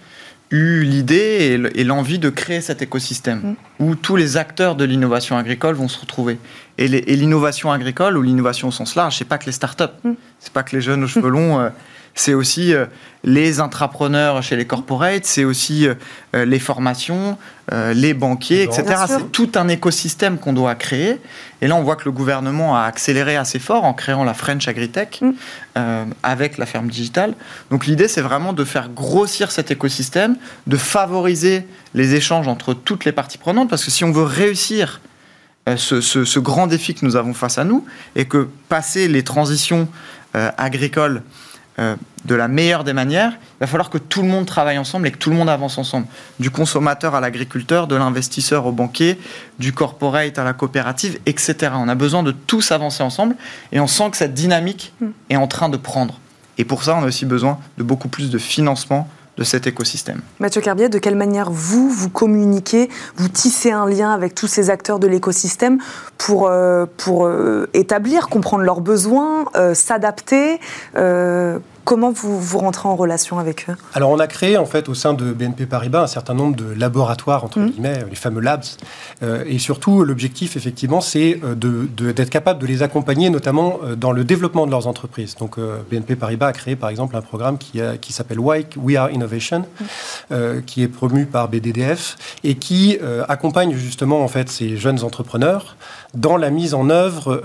[0.52, 3.84] eu l'idée et l'envie de créer cet écosystème mm.
[3.84, 6.40] où tous les acteurs de l'innovation agricole vont se retrouver.
[6.78, 10.14] Et l'innovation agricole ou l'innovation au sens large, c'est pas que les startups, mm.
[10.40, 11.60] c'est pas que les jeunes aux cheveux longs.
[11.60, 11.70] Euh,
[12.16, 12.86] c'est aussi euh,
[13.24, 17.38] les intrapreneurs chez les corporates, c'est aussi euh, les formations,
[17.72, 18.84] euh, les banquiers, etc.
[19.08, 21.20] C'est tout un écosystème qu'on doit créer.
[21.62, 24.68] Et là, on voit que le gouvernement a accéléré assez fort en créant la French
[24.68, 25.32] Agritech mm.
[26.24, 27.34] avec la ferme digitale.
[27.70, 33.06] Donc l'idée, c'est vraiment de faire grossir cet écosystème, de favoriser les échanges entre toutes
[33.06, 35.02] les parties prenantes, parce que si on veut réussir
[35.76, 39.88] ce, ce, grand défi que nous avons face à nous, et que passer les transitions
[40.34, 41.22] agricoles
[41.80, 45.08] euh, de la meilleure des manières, il va falloir que tout le monde travaille ensemble
[45.08, 46.06] et que tout le monde avance ensemble.
[46.40, 49.18] Du consommateur à l'agriculteur, de l'investisseur au banquier,
[49.58, 51.72] du corporate à la coopérative, etc.
[51.76, 53.36] On a besoin de tous avancer ensemble
[53.72, 55.08] et on sent que cette dynamique hmm.
[55.30, 56.20] est en train de prendre.
[56.58, 60.22] Et pour ça, on a aussi besoin de beaucoup plus de financement de cet écosystème.
[60.40, 64.70] Mathieu Carbier, de quelle manière vous, vous communiquez, vous tissez un lien avec tous ces
[64.70, 65.80] acteurs de l'écosystème
[66.18, 70.60] pour, euh, euh, établir, comprendre leurs besoins, euh, s'adapter
[71.90, 73.76] Comment vous, vous rentrez en relation avec eux?
[73.96, 76.72] Alors, on a créé, en fait, au sein de BNP Paribas, un certain nombre de
[76.72, 77.70] laboratoires, entre mmh.
[77.72, 78.62] guillemets, les fameux labs.
[79.24, 84.12] Euh, et surtout, l'objectif, effectivement, c'est euh, d'être capable de les accompagner, notamment euh, dans
[84.12, 85.36] le développement de leurs entreprises.
[85.38, 85.56] Donc,
[85.90, 89.66] BNP Paribas a créé, par exemple, un programme qui, qui s'appelle WIKE, We Are Innovation,
[90.30, 90.36] mmh.
[90.68, 95.76] qui est promu par BDDF et qui accompagne justement, en fait, ces jeunes entrepreneurs
[96.14, 97.42] dans la mise en œuvre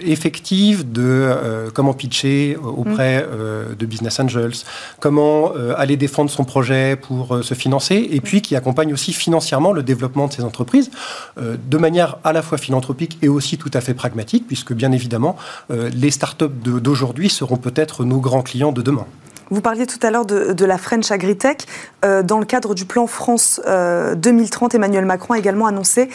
[0.00, 4.64] effective de comment pitcher auprès mmh de business angels,
[5.00, 9.12] comment euh, aller défendre son projet pour euh, se financer, et puis qui accompagne aussi
[9.12, 10.90] financièrement le développement de ces entreprises
[11.38, 14.92] euh, de manière à la fois philanthropique et aussi tout à fait pragmatique, puisque bien
[14.92, 15.36] évidemment,
[15.70, 19.06] les startups d'aujourd'hui seront peut-être nos grands clients de demain.
[19.50, 21.66] Vous parliez tout à l'heure de, la French Agritech.
[22.04, 26.08] Euh, dans le cadre du plan France 2030, euh, Emmanuel Macron a également annoncé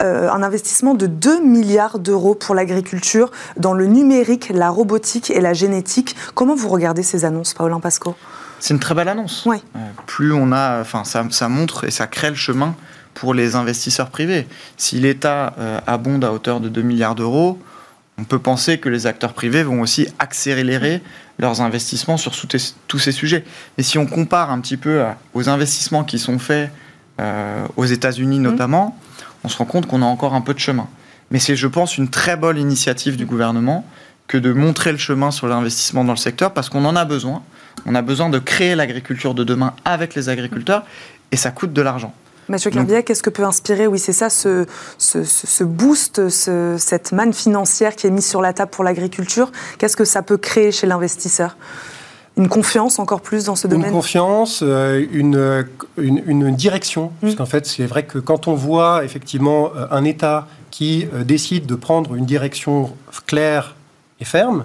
[0.00, 5.40] euh, un investissement de 2 milliards d'euros pour l'agriculture dans le numérique, la robotique et
[5.40, 6.16] la génétique.
[6.34, 8.14] Comment vous regardez ces annonces, Paulin Pasco?
[8.58, 9.44] C'est une très belle annonce.
[9.46, 9.62] Oui.
[10.06, 12.74] plus on a, enfin, ça, ça, montre et ça crée le chemin
[13.14, 14.48] pour les investisseurs privés.
[14.76, 15.54] Si l'État
[15.86, 17.58] abonde à hauteur de 2 milliards d'euros,
[18.18, 21.02] on peut penser que les acteurs privés vont aussi accélérer
[21.38, 22.32] leurs investissements sur
[22.88, 23.44] tous ces sujets.
[23.76, 25.04] Mais si on compare un petit peu
[25.34, 26.70] aux investissements qui sont faits
[27.20, 28.98] euh, aux États-Unis notamment,
[29.44, 30.88] on se rend compte qu'on a encore un peu de chemin.
[31.30, 33.86] Mais c'est, je pense, une très bonne initiative du gouvernement
[34.26, 37.42] que de montrer le chemin sur l'investissement dans le secteur parce qu'on en a besoin.
[37.86, 40.84] On a besoin de créer l'agriculture de demain avec les agriculteurs
[41.30, 42.12] et ça coûte de l'argent.
[42.48, 44.64] Mathieu Carbier, qu'est-ce que peut inspirer, oui, c'est ça, ce,
[44.98, 50.04] ce, boost, cette manne financière qui est mise sur la table pour l'agriculture Qu'est-ce que
[50.04, 51.56] ça peut créer chez l'investisseur?
[52.36, 53.88] Une confiance encore plus dans ce domaine?
[53.88, 57.06] Une confiance, euh, une, une, direction.
[57.06, 57.12] Mmh.
[57.22, 61.24] Parce qu'en fait, c'est vrai que quand on voit effectivement euh, un État qui euh,
[61.24, 62.92] décide de prendre une direction
[63.26, 63.74] claire
[64.20, 64.64] et ferme,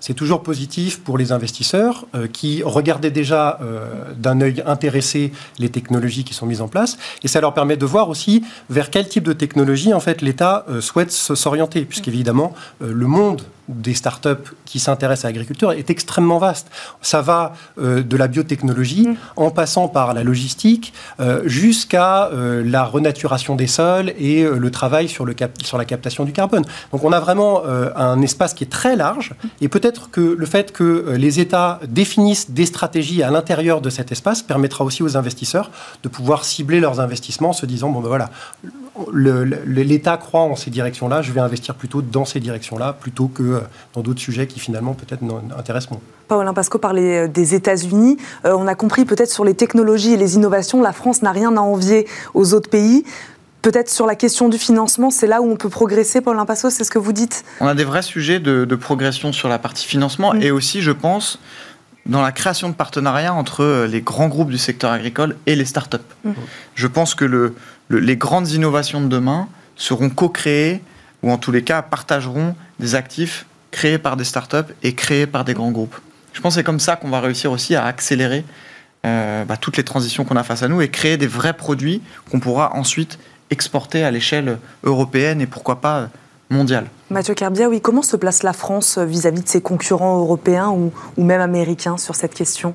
[0.00, 5.68] c'est toujours positif pour les investisseurs euh, qui regardaient déjà euh, d'un œil intéressé les
[5.68, 6.98] technologies qui sont mises en place.
[7.22, 10.64] Et ça leur permet de voir aussi vers quel type de technologie en fait l'État
[10.68, 16.68] euh, souhaite s'orienter, puisqu'évidemment le monde des startups qui s'intéressent à l'agriculture est extrêmement vaste.
[17.02, 19.16] Ça va euh, de la biotechnologie, mm.
[19.36, 25.08] en passant par la logistique, euh, jusqu'à euh, la renaturation des sols et le travail
[25.08, 26.64] sur, le sur la captation du carbone.
[26.92, 30.72] Donc on a vraiment un espace qui est très large, et peut-être que le fait
[30.72, 35.70] que les États définissent des stratégies à l'intérieur de cet espace permettra aussi aux investisseurs
[36.02, 38.30] de pouvoir cibler leurs investissements en se disant, bon ben voilà,
[39.12, 43.60] l'État croit en ces directions-là, je vais investir plutôt dans ces directions-là, plutôt que euh,
[43.94, 45.22] dans d'autres sujets qui finalement peut-être
[45.56, 46.00] intéressent moins.
[46.28, 48.16] Paulin Pasco parlait euh, des États-Unis.
[48.44, 51.56] Euh, on a compris peut-être sur les technologies et les innovations, la France n'a rien
[51.56, 53.04] à envier aux autres pays.
[53.62, 56.84] Peut-être sur la question du financement, c'est là où on peut progresser, Paulin Pasco, c'est
[56.84, 57.44] ce que vous dites?
[57.60, 61.40] On a des vrais sujets de, progression sur la partie financement et aussi, je pense,
[62.04, 65.96] dans la création de partenariats entre les grands groupes du secteur agricole et les startups.
[65.96, 66.36] up
[66.76, 67.54] Je pense que le,
[67.90, 70.82] les grandes innovations de demain seront co-créées
[71.22, 75.44] ou en tous les cas partageront des actifs créés par des startups et créés par
[75.44, 75.96] des grands groupes.
[76.32, 78.44] Je pense que c'est comme ça qu'on va réussir aussi à accélérer
[79.04, 82.02] euh, bah, toutes les transitions qu'on a face à nous et créer des vrais produits
[82.30, 83.18] qu'on pourra ensuite
[83.50, 86.08] exporter à l'échelle européenne et pourquoi pas
[86.50, 86.86] mondiale.
[87.10, 91.40] Mathieu Kerbia, oui, comment se place la France vis-à-vis de ses concurrents européens ou même
[91.40, 92.74] américains sur cette question?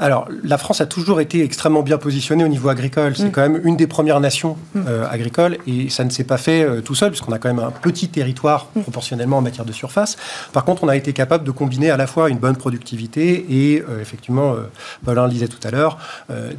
[0.00, 3.14] Alors, la France a toujours été extrêmement bien positionnée au niveau agricole.
[3.16, 3.32] C'est mm.
[3.32, 4.80] quand même une des premières nations mm.
[4.88, 7.62] euh, agricoles et ça ne s'est pas fait euh, tout seul, puisqu'on a quand même
[7.62, 8.80] un petit territoire mm.
[8.80, 10.16] proportionnellement en matière de surface.
[10.54, 13.84] Par contre, on a été capable de combiner à la fois une bonne productivité et,
[13.90, 14.56] euh, effectivement,
[15.04, 15.98] Paulin le disait tout à l'heure,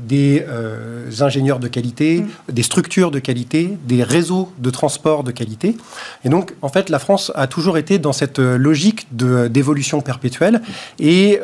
[0.07, 0.45] des
[1.19, 5.75] ingénieurs de qualité, des structures de qualité, des réseaux de transport de qualité.
[6.23, 10.61] Et donc, en fait, la France a toujours été dans cette logique d'évolution perpétuelle
[10.99, 11.39] et,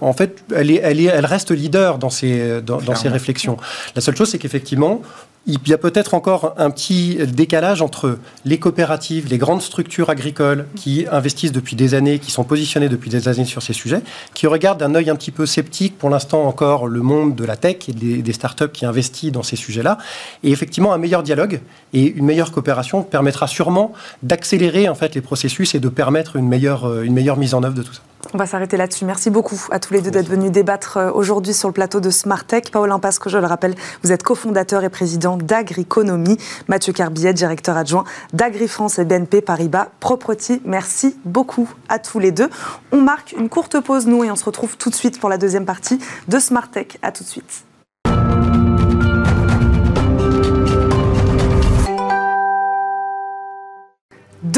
[0.00, 3.56] en fait, elle, est, elle, est, elle reste leader dans ces, dans, ces réflexions.
[3.94, 5.02] La seule chose, c'est qu'effectivement,
[5.46, 10.66] il y a peut-être encore un petit décalage entre les coopératives, les grandes structures agricoles
[10.76, 14.02] qui investissent depuis des années, qui sont positionnées depuis des années sur ces sujets,
[14.34, 17.56] qui regardent d'un œil un petit peu sceptique pour l'instant encore le monde de la
[17.56, 19.96] tech et des, des startups qui investissent dans ces sujets-là.
[20.42, 21.60] Et effectivement, un meilleur dialogue
[21.94, 26.48] et une meilleure coopération permettra sûrement d'accélérer en fait les processus et de permettre une
[26.48, 28.02] meilleure, une meilleure mise en œuvre de tout ça.
[28.34, 29.04] On va s'arrêter là-dessus.
[29.04, 32.10] Merci beaucoup à tous les deux d'être venus débattre euh, aujourd'hui sur le plateau de
[32.10, 32.70] Smartech.
[32.70, 36.38] Paul Pasco, je le rappelle, vous êtes cofondateur et président d'Agriconomie.
[36.68, 40.62] Mathieu Carbillet, directeur adjoint d'AgriFrance et BNP Paribas Property.
[40.64, 42.48] Merci beaucoup à tous les deux.
[42.92, 45.38] On marque une courte pause, nous, et on se retrouve tout de suite pour la
[45.38, 46.98] deuxième partie de Smartech.
[47.02, 47.67] À tout de suite.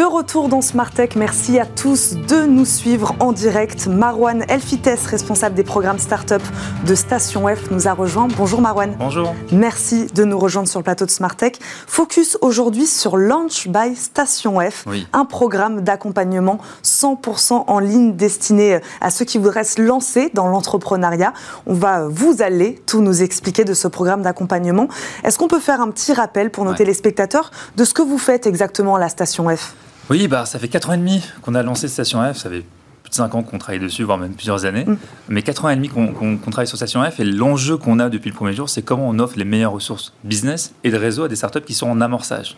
[0.01, 3.87] De retour dans Smartech, merci à tous de nous suivre en direct.
[3.87, 6.41] Marwan Elfites, responsable des programmes Startup
[6.87, 8.27] de Station F, nous a rejoint.
[8.35, 8.97] Bonjour Marwan.
[8.99, 9.35] Bonjour.
[9.53, 11.59] Merci de nous rejoindre sur le plateau de Smartech.
[11.87, 19.11] Focus aujourd'hui sur Launch by Station F, un programme d'accompagnement 100% en ligne destiné à
[19.11, 21.35] ceux qui voudraient se lancer dans l'entrepreneuriat.
[21.67, 24.89] On va vous aller tout nous expliquer de ce programme d'accompagnement.
[25.25, 28.47] Est-ce qu'on peut faire un petit rappel pour nos téléspectateurs de ce que vous faites
[28.47, 29.75] exactement à la Station F?
[30.11, 32.38] Oui, bah, ça fait 4 ans et demi qu'on a lancé Station F.
[32.38, 32.64] Ça fait
[33.03, 34.85] plus de 5 ans qu'on travaille dessus, voire même plusieurs années.
[34.85, 34.96] Mm.
[35.29, 37.20] Mais 4 ans et demi qu'on travaille sur Station F.
[37.20, 40.12] Et l'enjeu qu'on a depuis le premier jour, c'est comment on offre les meilleures ressources
[40.25, 42.57] business et de réseau à des startups qui sont en amorçage.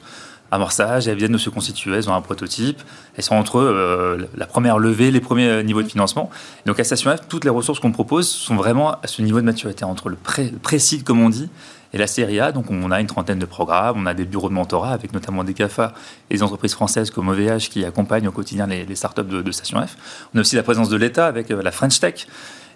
[0.51, 2.83] Amorçage, elles viennent de se constituer, elles ont un prototype,
[3.17, 6.29] elles sont entre euh, la première levée, les premiers niveaux de financement.
[6.67, 9.47] donc à Station F, toutes les ressources qu'on propose sont vraiment à ce niveau de
[9.47, 11.49] maturité, entre le pré-seed, comme on dit,
[11.93, 14.49] et la série A, donc on a une trentaine de programmes, on a des bureaux
[14.49, 15.93] de mentorat avec notamment des CAFA
[16.31, 19.85] et des entreprises françaises comme OVH qui accompagnent au quotidien les, startups de, de, Station
[19.87, 19.97] F.
[20.35, 22.27] On a aussi la présence de l'État avec euh, la French Tech.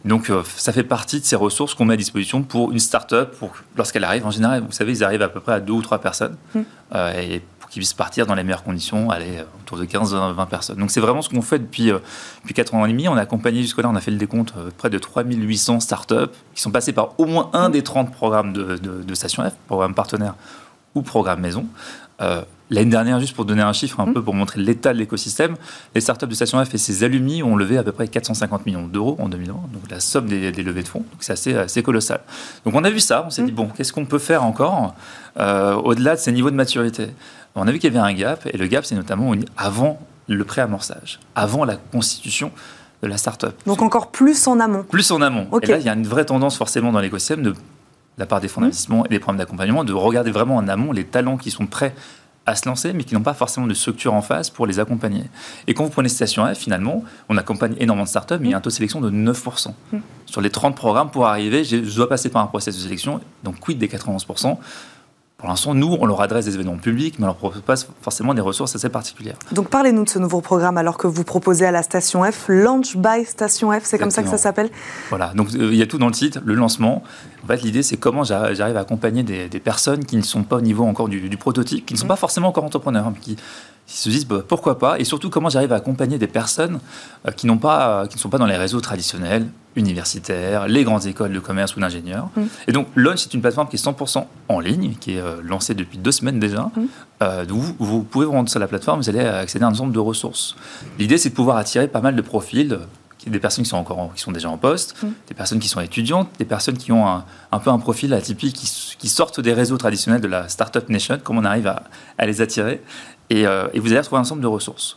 [0.04, 3.34] Donc euh, ça fait partie de ces ressources qu'on met à disposition pour une startup,
[3.76, 4.26] lorsqu'elle arrive.
[4.26, 6.36] En général, vous savez, ils arrivent à peu près à deux ou trois personnes.
[6.54, 6.60] Mmh.
[6.94, 10.78] Euh, et qui puissent partir dans les meilleures conditions, aller euh, autour de 15-20 personnes.
[10.78, 11.98] Donc c'est vraiment ce qu'on fait depuis, euh,
[12.42, 13.08] depuis 4 ans et demi.
[13.08, 16.14] On a accompagné jusque-là, on a fait le décompte, euh, près de 3800 startups
[16.54, 19.94] qui sont passées par au moins un des 30 programmes de, de, Station F, programme
[19.94, 20.34] partenaire
[20.94, 21.66] ou programme maison.
[22.68, 24.14] L'année dernière, juste pour donner un chiffre un mmh.
[24.14, 25.54] peu pour montrer l'état de l'écosystème,
[25.94, 28.88] les startups de Station F et ses alumni ont levé à peu près 450 millions
[28.88, 31.04] d'euros en 2020, donc la somme des, levées de fonds.
[31.12, 32.20] Donc c'est assez, assez, colossal.
[32.64, 33.46] Donc on a vu ça, on s'est mmh.
[33.46, 34.94] dit, bon, qu'est-ce qu'on peut faire encore
[35.36, 37.08] au-delà de ces niveaux de maturité?
[37.56, 40.44] On a vu qu'il y avait un gap, et le gap, c'est notamment avant le
[40.44, 42.52] pré-amorçage, avant la constitution
[43.02, 43.54] de la start-up.
[43.66, 44.82] Donc encore plus en amont.
[44.82, 45.48] Plus en amont.
[45.62, 47.54] Et là, il y a une vraie tendance forcément dans l'écosystème de,
[48.18, 48.64] la part des fonds mmh.
[48.64, 51.94] d'investissement et des programmes d'accompagnement de regarder vraiment en amont les talents qui sont prêts
[52.48, 55.24] à se lancer, mais qui n'ont pas forcément de structure en face pour les accompagner.
[55.66, 58.54] Et quand vous prenez Station F, finalement, on accompagne énormément de startups, mais il y
[58.54, 59.68] a un taux de sélection de 9%.
[59.92, 59.98] Mmh.
[60.26, 63.58] Sur les 30 programmes, pour arriver, je dois passer par un processus de sélection, donc
[63.58, 64.58] quid des 91%
[65.38, 68.32] pour l'instant, nous, on leur adresse des événements publics, mais on leur propose pas forcément
[68.32, 69.36] des ressources assez particulières.
[69.52, 72.96] Donc parlez-nous de ce nouveau programme alors que vous proposez à la Station F, Launch
[72.96, 74.70] by Station F, c'est comme ça que ça s'appelle?
[75.10, 77.02] Voilà, donc euh, il y a tout dans le titre, le lancement.
[77.44, 80.60] En fait, l'idée, c'est comment j'arrive à accompagner des, personnes qui ne sont pas au
[80.62, 82.08] niveau encore du, prototype, qui ne sont mmh.
[82.08, 83.36] pas forcément encore entrepreneurs, hein, qui,
[83.86, 86.80] qui se disent bah, pourquoi pas, et surtout comment j'arrive à accompagner des personnes
[87.26, 91.32] euh, qui, pas, qui ne sont pas dans les réseaux traditionnels, universitaires, les grandes écoles
[91.32, 92.28] de commerce ou d'ingénieurs.
[92.36, 92.42] Mm.
[92.68, 95.74] Et donc Launch, c'est une plateforme qui est 100% en ligne, qui est euh, lancée
[95.74, 96.70] depuis deux semaines déjà.
[96.74, 96.82] Mm.
[97.22, 99.92] Euh, vous, vous, pouvez vous rendre sur la plateforme, vous allez accéder à un ensemble
[99.92, 100.56] de ressources.
[100.98, 102.78] L'idée, c'est de pouvoir attirer pas mal de profils
[103.26, 105.08] des personnes qui sont encore qui sont déjà en poste, mm.
[105.28, 109.08] des personnes qui sont étudiantes, des personnes qui ont un, peu un profil atypique, qui,
[109.08, 111.84] sortent des réseaux traditionnels de la startup nation, comment on arrive à,
[112.18, 112.82] à les attirer.
[113.32, 114.96] Euh, et, vous allez retrouver un ensemble de ressources.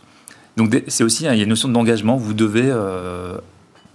[0.58, 2.72] Donc c'est aussi, hein, il y a une notion d'engagement, vous devez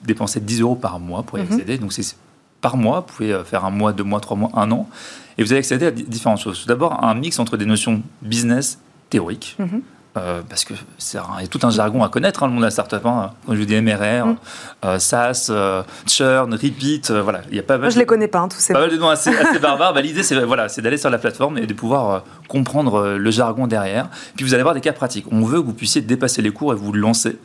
[0.05, 1.53] dépenser 10 euros par mois pour y mhm.
[1.53, 1.79] accéder.
[1.79, 2.17] Donc c'est
[2.61, 4.89] par mois, vous pouvez euh, faire un mois, deux mois, trois mois, un an,
[5.37, 6.67] et vous allez accéder à différentes choses.
[6.67, 8.79] D'abord, un mix entre des notions business
[9.11, 9.83] théoriques, mhm.
[10.17, 12.63] euh, parce que c'est il y a tout un jargon à connaître, hein, le monde
[12.63, 13.05] de la startup.
[13.05, 13.33] Hein.
[13.47, 14.37] Quand je vous dis MRR, mm.
[14.85, 17.83] euh, SaaS, euh, churn, repeat, voilà, il y a pas mal.
[17.83, 18.73] Moi, je les connais pas, hein, tous ces.
[18.73, 19.31] Pas mal de noms assez,
[19.61, 19.93] barbares.
[19.93, 23.67] Bah, L'idée, c'est voilà, c'est d'aller sur la plateforme et de pouvoir comprendre le jargon
[23.67, 24.09] derrière.
[24.37, 25.27] Puis vous allez avoir des cas pratiques.
[25.33, 27.37] On veut que vous puissiez dépasser les cours et vous lancer.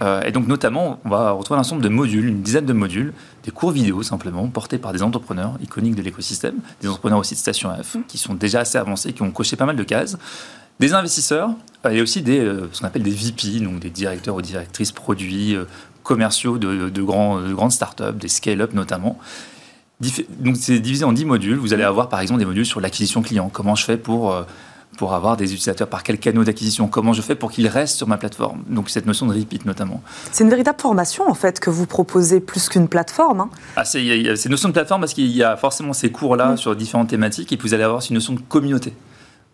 [0.00, 3.12] Et donc, notamment, on va retrouver un ensemble de modules, une dizaine de modules,
[3.44, 7.38] des cours vidéo simplement, portés par des entrepreneurs iconiques de l'écosystème, des entrepreneurs aussi de
[7.38, 8.02] Station F, mm.
[8.06, 10.18] qui sont déjà assez avancés, qui ont coché pas mal de cases
[10.80, 11.50] des investisseurs
[11.84, 14.92] euh, et aussi des, euh, ce qu'on appelle des VP, donc des directeurs ou directrices
[14.92, 15.64] produits euh,
[16.02, 19.18] commerciaux de, de, grands, de grandes startups, des scale-up notamment.
[20.38, 21.56] Donc c'est divisé en 10 modules.
[21.56, 23.48] Vous allez avoir par exemple des modules sur l'acquisition client.
[23.52, 24.36] Comment je fais pour,
[24.96, 28.08] pour avoir des utilisateurs Par quel canaux d'acquisition Comment je fais pour qu'ils restent sur
[28.08, 30.02] ma plateforme Donc cette notion de repeat notamment.
[30.32, 33.40] C'est une véritable formation en fait que vous proposez plus qu'une plateforme.
[33.40, 33.50] Hein.
[33.76, 37.08] Ah, c'est une notion de plateforme parce qu'il y a forcément ces cours-là sur différentes
[37.08, 38.92] thématiques et puis vous allez avoir aussi une notion de communauté.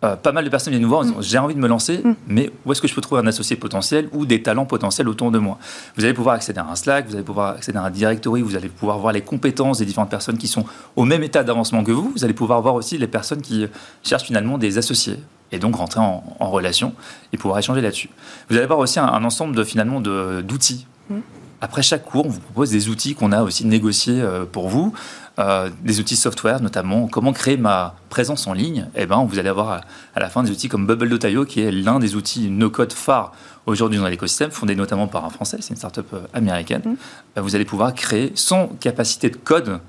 [0.04, 1.22] Euh, pas mal de personnes viennent nous voir en disant mm.
[1.22, 2.14] j'ai envie de me lancer, mm.
[2.26, 5.30] mais où est-ce que je peux trouver un associé potentiel ou des talents potentiels autour
[5.30, 5.58] de moi?
[5.96, 8.56] Vous allez pouvoir accéder à un Slack, vous allez pouvoir accéder à un directory, vous
[8.56, 10.64] allez pouvoir voir les compétences des différentes personnes qui sont
[10.96, 12.10] au même état d'avancement que vous.
[12.16, 13.66] Vous allez pouvoir voir aussi les personnes qui
[14.02, 15.18] cherchent finalement des associés
[15.52, 16.94] et donc rentrer en, relation
[17.32, 18.08] et pouvoir échanger là-dessus.
[18.48, 20.86] Vous allez avoir aussi un, ensemble de finalement d'outils.
[21.10, 21.18] Mm.
[21.60, 24.92] Après chaque cours, on vous propose des outils qu'on a aussi négociés euh, pour vous.
[25.38, 29.48] Euh, des outils software, notamment comment créer ma présence en ligne, eh ben, vous allez
[29.48, 29.80] avoir
[30.14, 33.32] à, la fin des outils comme Bubble.io, qui est l'un des outils no-code phares
[33.64, 36.82] aujourd'hui dans l'écosystème, fondé notamment par un Français, c'est une startup euh, américaine.
[36.84, 36.94] Mm.
[37.38, 39.80] Euh, vous allez pouvoir créer sans capacité de code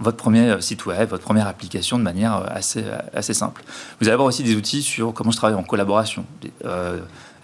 [0.00, 2.82] votre premier site web, votre première application de manière assez,
[3.14, 3.62] assez simple.
[4.00, 6.24] Vous allez avoir aussi des outils sur comment je travaille en collaboration,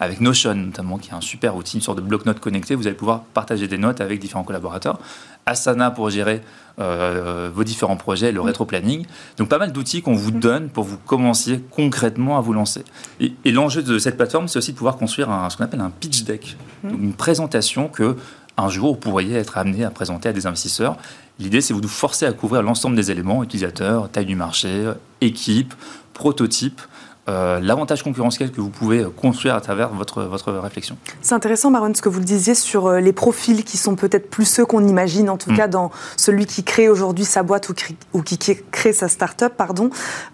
[0.01, 2.75] avec Notion notamment, qui est un super outil, une sorte de bloc-notes connecté.
[2.75, 4.99] Vous allez pouvoir partager des notes avec différents collaborateurs.
[5.45, 6.41] Asana pour gérer
[6.79, 9.05] euh, vos différents projets, le rétro-planning.
[9.37, 12.83] Donc pas mal d'outils qu'on vous donne pour vous commencer concrètement à vous lancer.
[13.19, 15.89] Et, l'enjeu de cette plateforme, c'est aussi de pouvoir construire un, ce qu'on appelle un
[15.89, 18.15] pitch deck, une présentation que
[18.57, 20.97] un jour vous pourriez être amené à présenter à des investisseurs.
[21.39, 25.73] L'idée, c'est vous de forcer à couvrir l'ensemble des éléments, utilisateurs, taille du marché, équipe,
[26.13, 26.81] prototype,
[27.27, 30.97] euh, l'avantage concurrentiel que vous pouvez construire à travers votre, votre réflexion.
[31.21, 34.31] C'est intéressant, Maron, ce que vous le disiez sur euh, les profils qui sont peut-être
[34.31, 35.57] plus ceux qu'on imagine, en tout mm.
[35.57, 37.69] cas dans celui qui crée aujourd'hui sa boîte
[38.13, 38.39] ou, qui
[38.71, 39.53] crée sa start-up.
[39.55, 39.91] Pardon.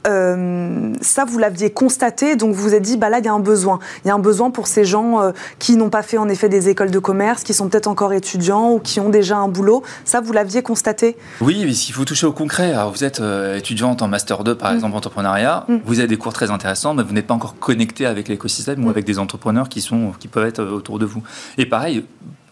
[0.07, 3.33] Euh, ça, vous l'aviez constaté, donc vous vous êtes dit, bah là, il y a
[3.33, 3.79] un besoin.
[4.05, 6.69] Il y a un besoin pour ces gens qui n'ont pas fait en effet des
[6.69, 9.83] écoles de commerce, qui sont peut-être encore étudiants ou qui ont déjà un boulot.
[10.05, 11.17] Ça, vous l'aviez constaté?
[11.41, 13.21] Oui, mais s'il faut toucher au concret, alors vous êtes
[13.55, 14.75] étudiante en Master 2, par mm.
[14.75, 15.77] exemple, entrepreneuriat, mm.
[15.85, 18.91] vous avez des cours très intéressants vous n'êtes pas encore connecté avec l'écosystème ou mm.
[18.91, 21.23] avec des entrepreneurs qui, sont, qui peuvent être autour de vous.
[21.57, 22.05] Et pareil,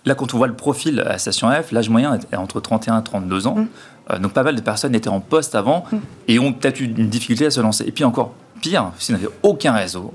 [0.06, 3.04] là, quand on voit le profil à Station F, l'âge moyen est entre 31 et
[3.04, 3.56] 32 ans.
[3.56, 3.68] Mm.
[4.12, 5.98] Euh, donc, pas mal de personnes étaient en poste avant mm.
[6.28, 7.86] et ont peut-être eu une difficulté à se lancer.
[7.88, 10.14] Et puis, encore pire, si vous n'avez aucun réseau,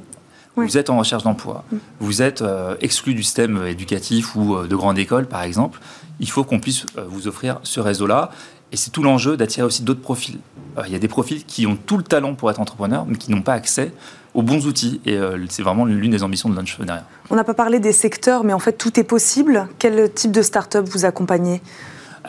[0.56, 1.64] vous êtes en recherche d'emploi,
[2.00, 5.78] vous êtes euh, exclu du système éducatif ou euh, de grande école, par exemple,
[6.18, 8.32] il faut qu'on puisse vous offrir ce réseau-là.
[8.72, 10.38] Et c'est tout l'enjeu d'attirer aussi d'autres profils.
[10.76, 13.16] Euh, il y a des profils qui ont tout le talent pour être entrepreneurs, mais
[13.16, 13.92] qui n'ont pas accès
[14.34, 15.00] aux bons outils.
[15.06, 17.04] Et euh, c'est vraiment l'une des ambitions de Lunch derrière.
[17.30, 19.68] On n'a pas parlé des secteurs, mais en fait, tout est possible.
[19.78, 21.62] Quel type de start-up vous accompagnez?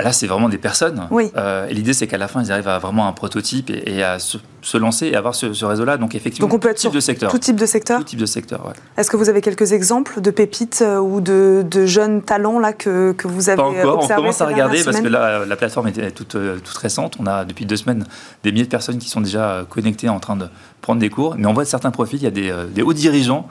[0.03, 1.07] Là, c'est vraiment des personnes.
[1.11, 1.29] Oui.
[1.35, 4.17] Euh, et l'idée, c'est qu'à la fin, ils arrivent à vraiment un prototype et, à
[4.17, 4.37] se,
[4.77, 5.97] lancer et avoir ce, réseau-là.
[5.97, 7.31] Donc, effectivement, Donc on peut être tout type de secteur.
[7.31, 8.73] Tout type de secteur Tout type de secteur, ouais.
[8.97, 13.11] Est-ce que vous avez quelques exemples de pépites euh, ou de, jeunes talents là, que,
[13.11, 14.03] que vous avez Pas encore.
[14.03, 17.17] On commence à regarder parce que là, la plateforme est toute, euh, toute récente.
[17.19, 18.05] On a depuis deux semaines
[18.43, 20.47] des milliers de personnes qui sont déjà connectées en train de
[20.81, 21.35] prendre des cours.
[21.37, 22.19] Mais on voit certains profils.
[22.19, 23.47] Il y a des, des hauts dirigeants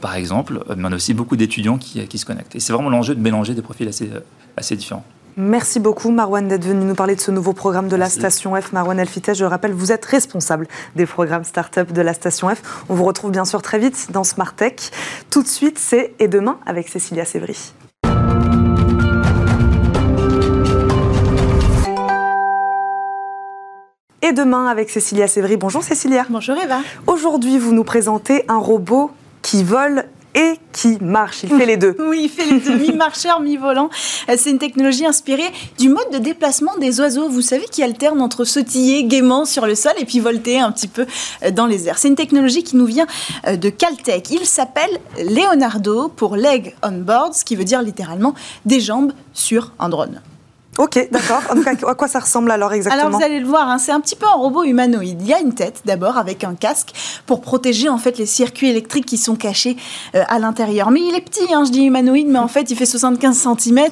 [0.00, 2.54] par exemple, mais on a aussi beaucoup d'étudiants qui, qui, se connectent.
[2.54, 4.08] Et c'est vraiment l'enjeu de mélanger des profils assez,
[4.56, 5.04] assez différents.
[5.36, 8.72] Merci beaucoup Marwan d'être venu nous parler de ce nouveau programme de la Station F.
[8.72, 12.62] Marwan Elfites, je rappelle, vous êtes responsable des programmes start-up de la Station F.
[12.88, 14.74] On vous retrouve bien sûr très vite dans Smart Tech.
[15.30, 17.72] Tout de suite, c'est Et demain avec Cécilia Sévry.
[24.22, 25.56] Et demain avec Cécilia Sévry.
[25.56, 26.26] Bonjour Cécilia.
[26.30, 26.78] Bonjour Eva.
[27.08, 29.10] Aujourd'hui, vous nous présentez un robot
[29.42, 30.04] qui vole
[30.34, 31.44] et qui marche.
[31.44, 31.96] Il fait les deux.
[32.04, 33.88] Oui, il fait les deux, mi-marcheur, mi-volant.
[34.28, 38.20] Euh, c'est une technologie inspirée du mode de déplacement des oiseaux, vous savez, qui alternent
[38.20, 41.06] entre sautiller gaiement sur le sol et puis volter un petit peu
[41.42, 41.98] euh, dans les airs.
[41.98, 43.06] C'est une technologie qui nous vient
[43.46, 44.30] euh, de Caltech.
[44.30, 49.72] Il s'appelle Leonardo pour Leg on Board, ce qui veut dire littéralement des jambes sur
[49.78, 50.20] un drone.
[50.76, 51.42] Ok, d'accord.
[51.88, 54.16] à quoi ça ressemble alors exactement Alors vous allez le voir, hein, c'est un petit
[54.16, 55.20] peu un robot humanoïde.
[55.22, 56.92] Il y a une tête d'abord avec un casque
[57.26, 59.76] pour protéger en fait les circuits électriques qui sont cachés
[60.16, 60.90] euh, à l'intérieur.
[60.90, 63.84] Mais il est petit, hein, je dis humanoïde, mais en fait il fait 75 cm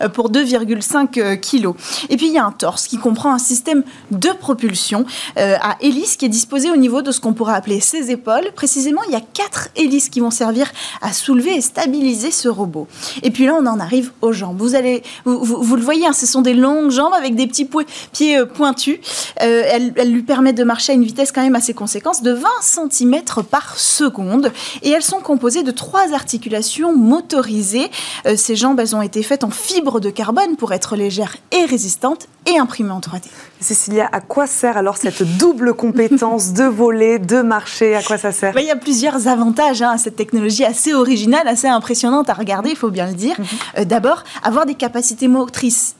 [0.00, 1.76] euh, pour 2,5 euh, kg.
[2.08, 5.04] Et puis il y a un torse qui comprend un système de propulsion
[5.36, 8.50] à hélice qui est disposé au niveau de ce qu'on pourrait appeler ses épaules.
[8.54, 10.70] Précisément, il y a quatre hélices qui vont servir
[11.00, 12.86] à soulever et stabiliser ce robot.
[13.22, 14.56] Et puis là, on en arrive aux jambes.
[14.58, 17.68] Vous allez, vous, le voyez, hein, ce sont des longues jambes avec des petits
[18.12, 19.00] pieds euh, pointus.
[19.42, 22.48] Euh, elles, lui permettent de marcher à une vitesse quand même assez conséquente de 20
[22.60, 24.52] cm par seconde.
[24.82, 27.90] Et elles sont composées de trois articulations motorisées.
[28.26, 31.64] Euh, ces jambes, elles ont été faites en fibre de carbone pour être légères et
[31.64, 33.22] résistantes et imprimées en 3D.
[33.60, 37.96] Cécilia, à quoi sert alors cette double compétence de voler, de marcher?
[37.96, 38.56] À quoi ça sert?
[38.58, 42.70] Il y a plusieurs avantages hein, à cette technologie assez originale, assez impressionnante à regarder,
[42.70, 43.36] il faut bien le dire.
[43.38, 43.84] Mhm.
[43.84, 45.96] D'abord, avoir des capacités motrices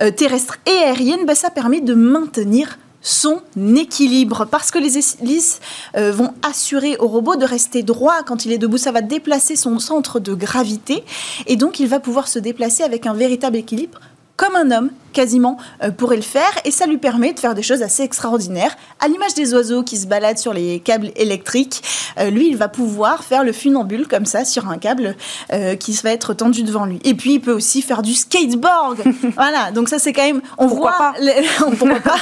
[0.00, 3.40] euh, terrestre et aérienne, bah, ça permet de maintenir son
[3.76, 4.46] équilibre.
[4.50, 5.60] Parce que les hélices
[5.96, 8.22] euh, vont assurer au robot de rester droit.
[8.26, 8.78] Quand il est debout.
[8.78, 11.04] Ça va déplacer son centre de gravité.
[11.46, 14.00] Et donc il va pouvoir se déplacer avec un véritable équilibre
[14.36, 17.62] comme un homme quasiment euh, pourrait le faire et ça lui permet de faire des
[17.62, 18.76] choses assez extraordinaires.
[19.00, 21.82] À l'image des oiseaux qui se baladent sur les câbles électriques,
[22.18, 25.16] euh, lui, il va pouvoir faire le funambule comme ça sur un câble
[25.54, 26.98] euh, qui va être tendu devant lui.
[27.04, 28.98] Et puis, il peut aussi faire du skateboard.
[29.36, 30.42] voilà, donc ça, c'est quand même.
[30.58, 31.12] On pourquoi voit.
[31.12, 32.16] Pas on pourquoi pas,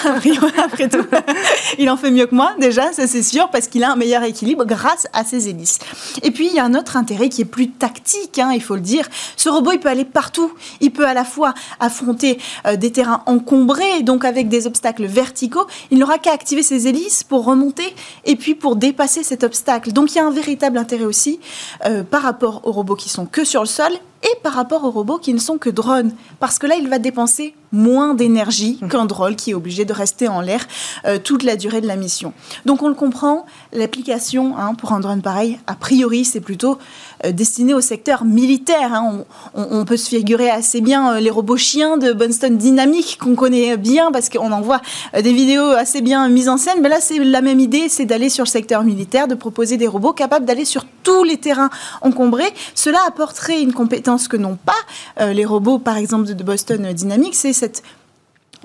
[0.64, 1.04] après tout.
[1.78, 4.22] il en fait mieux que moi, déjà, ça c'est sûr, parce qu'il a un meilleur
[4.22, 5.80] équilibre grâce à ses hélices.
[6.22, 8.76] Et puis, il y a un autre intérêt qui est plus tactique, hein, il faut
[8.76, 9.08] le dire.
[9.36, 10.52] Ce robot, il peut aller partout.
[10.80, 12.38] Il peut à la fois affronter
[12.76, 17.44] des terrains encombrés, donc avec des obstacles verticaux, il n'aura qu'à activer ses hélices pour
[17.44, 19.92] remonter et puis pour dépasser cet obstacle.
[19.92, 21.40] Donc il y a un véritable intérêt aussi
[21.86, 23.92] euh, par rapport aux robots qui sont que sur le sol
[24.24, 26.12] et par rapport aux robots qui ne sont que drones.
[26.40, 28.88] Parce que là, il va dépenser moins d'énergie mmh.
[28.88, 30.64] qu'un drone qui est obligé de rester en l'air
[31.06, 32.32] euh, toute la durée de la mission.
[32.64, 36.78] Donc on le comprend, l'application hein, pour un drone pareil, a priori, c'est plutôt
[37.24, 38.94] euh, destiné au secteur militaire.
[38.94, 39.24] Hein.
[39.54, 43.76] On, peut se figurer assez bien euh, les robots chiens de Boston Dynamics qu'on connaît
[43.76, 44.80] bien parce qu'on en voit
[45.12, 46.78] des vidéos assez bien mises en scène.
[46.80, 49.88] Mais là, c'est la même idée, c'est d'aller sur le secteur militaire, de proposer des
[49.88, 51.70] robots capables d'aller sur tous les terrains
[52.02, 52.52] encombrés.
[52.74, 54.72] Cela apporterait une compétence que n'ont pas
[55.20, 57.82] euh, les robots, par exemple, de Boston Dynamics, c'est cette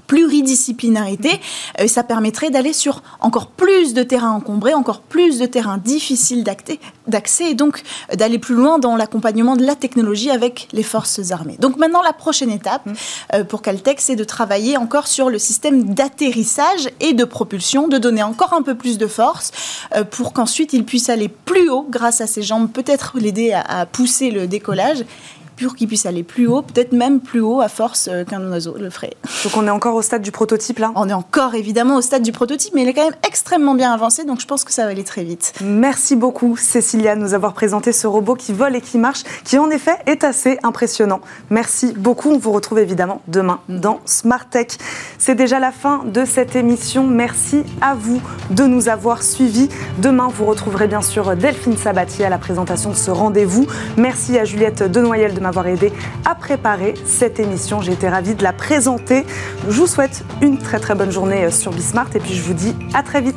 [0.07, 1.39] pluridisciplinarité,
[1.79, 6.43] euh, ça permettrait d'aller sur encore plus de terrains encombrés, encore plus de terrains difficiles
[6.43, 11.31] d'accès et donc euh, d'aller plus loin dans l'accompagnement de la technologie avec les forces
[11.31, 11.57] armées.
[11.59, 13.43] Donc maintenant, la prochaine étape mmh.
[13.43, 18.23] pour Caltech, c'est de travailler encore sur le système d'atterrissage et de propulsion, de donner
[18.23, 19.51] encore un peu plus de force
[20.11, 24.31] pour qu'ensuite il puisse aller plus haut grâce à ses jambes, peut-être l'aider à pousser
[24.31, 25.05] le décollage
[25.63, 28.75] pour qu'il puisse aller plus haut, peut-être même plus haut à force euh, qu'un oiseau
[28.77, 29.13] le ferait.
[29.43, 30.91] Donc on est encore au stade du prototype là?
[30.95, 33.91] On est encore évidemment au stade du prototype, mais il est quand même extrêmement bien
[33.91, 35.53] avancé, donc je pense que ça va aller très vite.
[35.63, 39.57] Merci beaucoup Cécilia de nous avoir présenté ce robot qui vole et qui marche, qui
[39.57, 41.21] en effet est assez impressionnant.
[41.49, 44.67] Merci beaucoup, on vous retrouve évidemment demain dans Smart Tech.
[45.17, 49.69] C'est déjà la fin de cette émission, merci à vous de nous avoir suivis.
[49.99, 53.67] Demain, vous retrouverez bien sûr Delphine Sabatier à la présentation de ce rendez-vous.
[53.97, 55.91] Merci à Juliette Denoyel de m'avoir aidé
[56.25, 57.81] à préparer cette émission.
[57.81, 59.25] J'ai été ravie de la présenter.
[59.67, 62.75] Je vous souhaite une très très bonne journée sur Bismart et puis je vous dis
[62.93, 63.35] à très vite.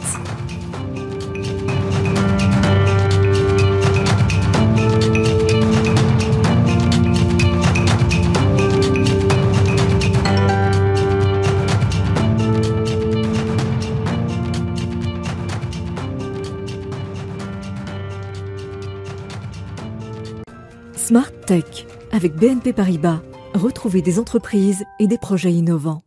[20.95, 23.23] Smart Tech avec BNP Paribas,
[23.55, 26.03] retrouvez des entreprises et des projets innovants.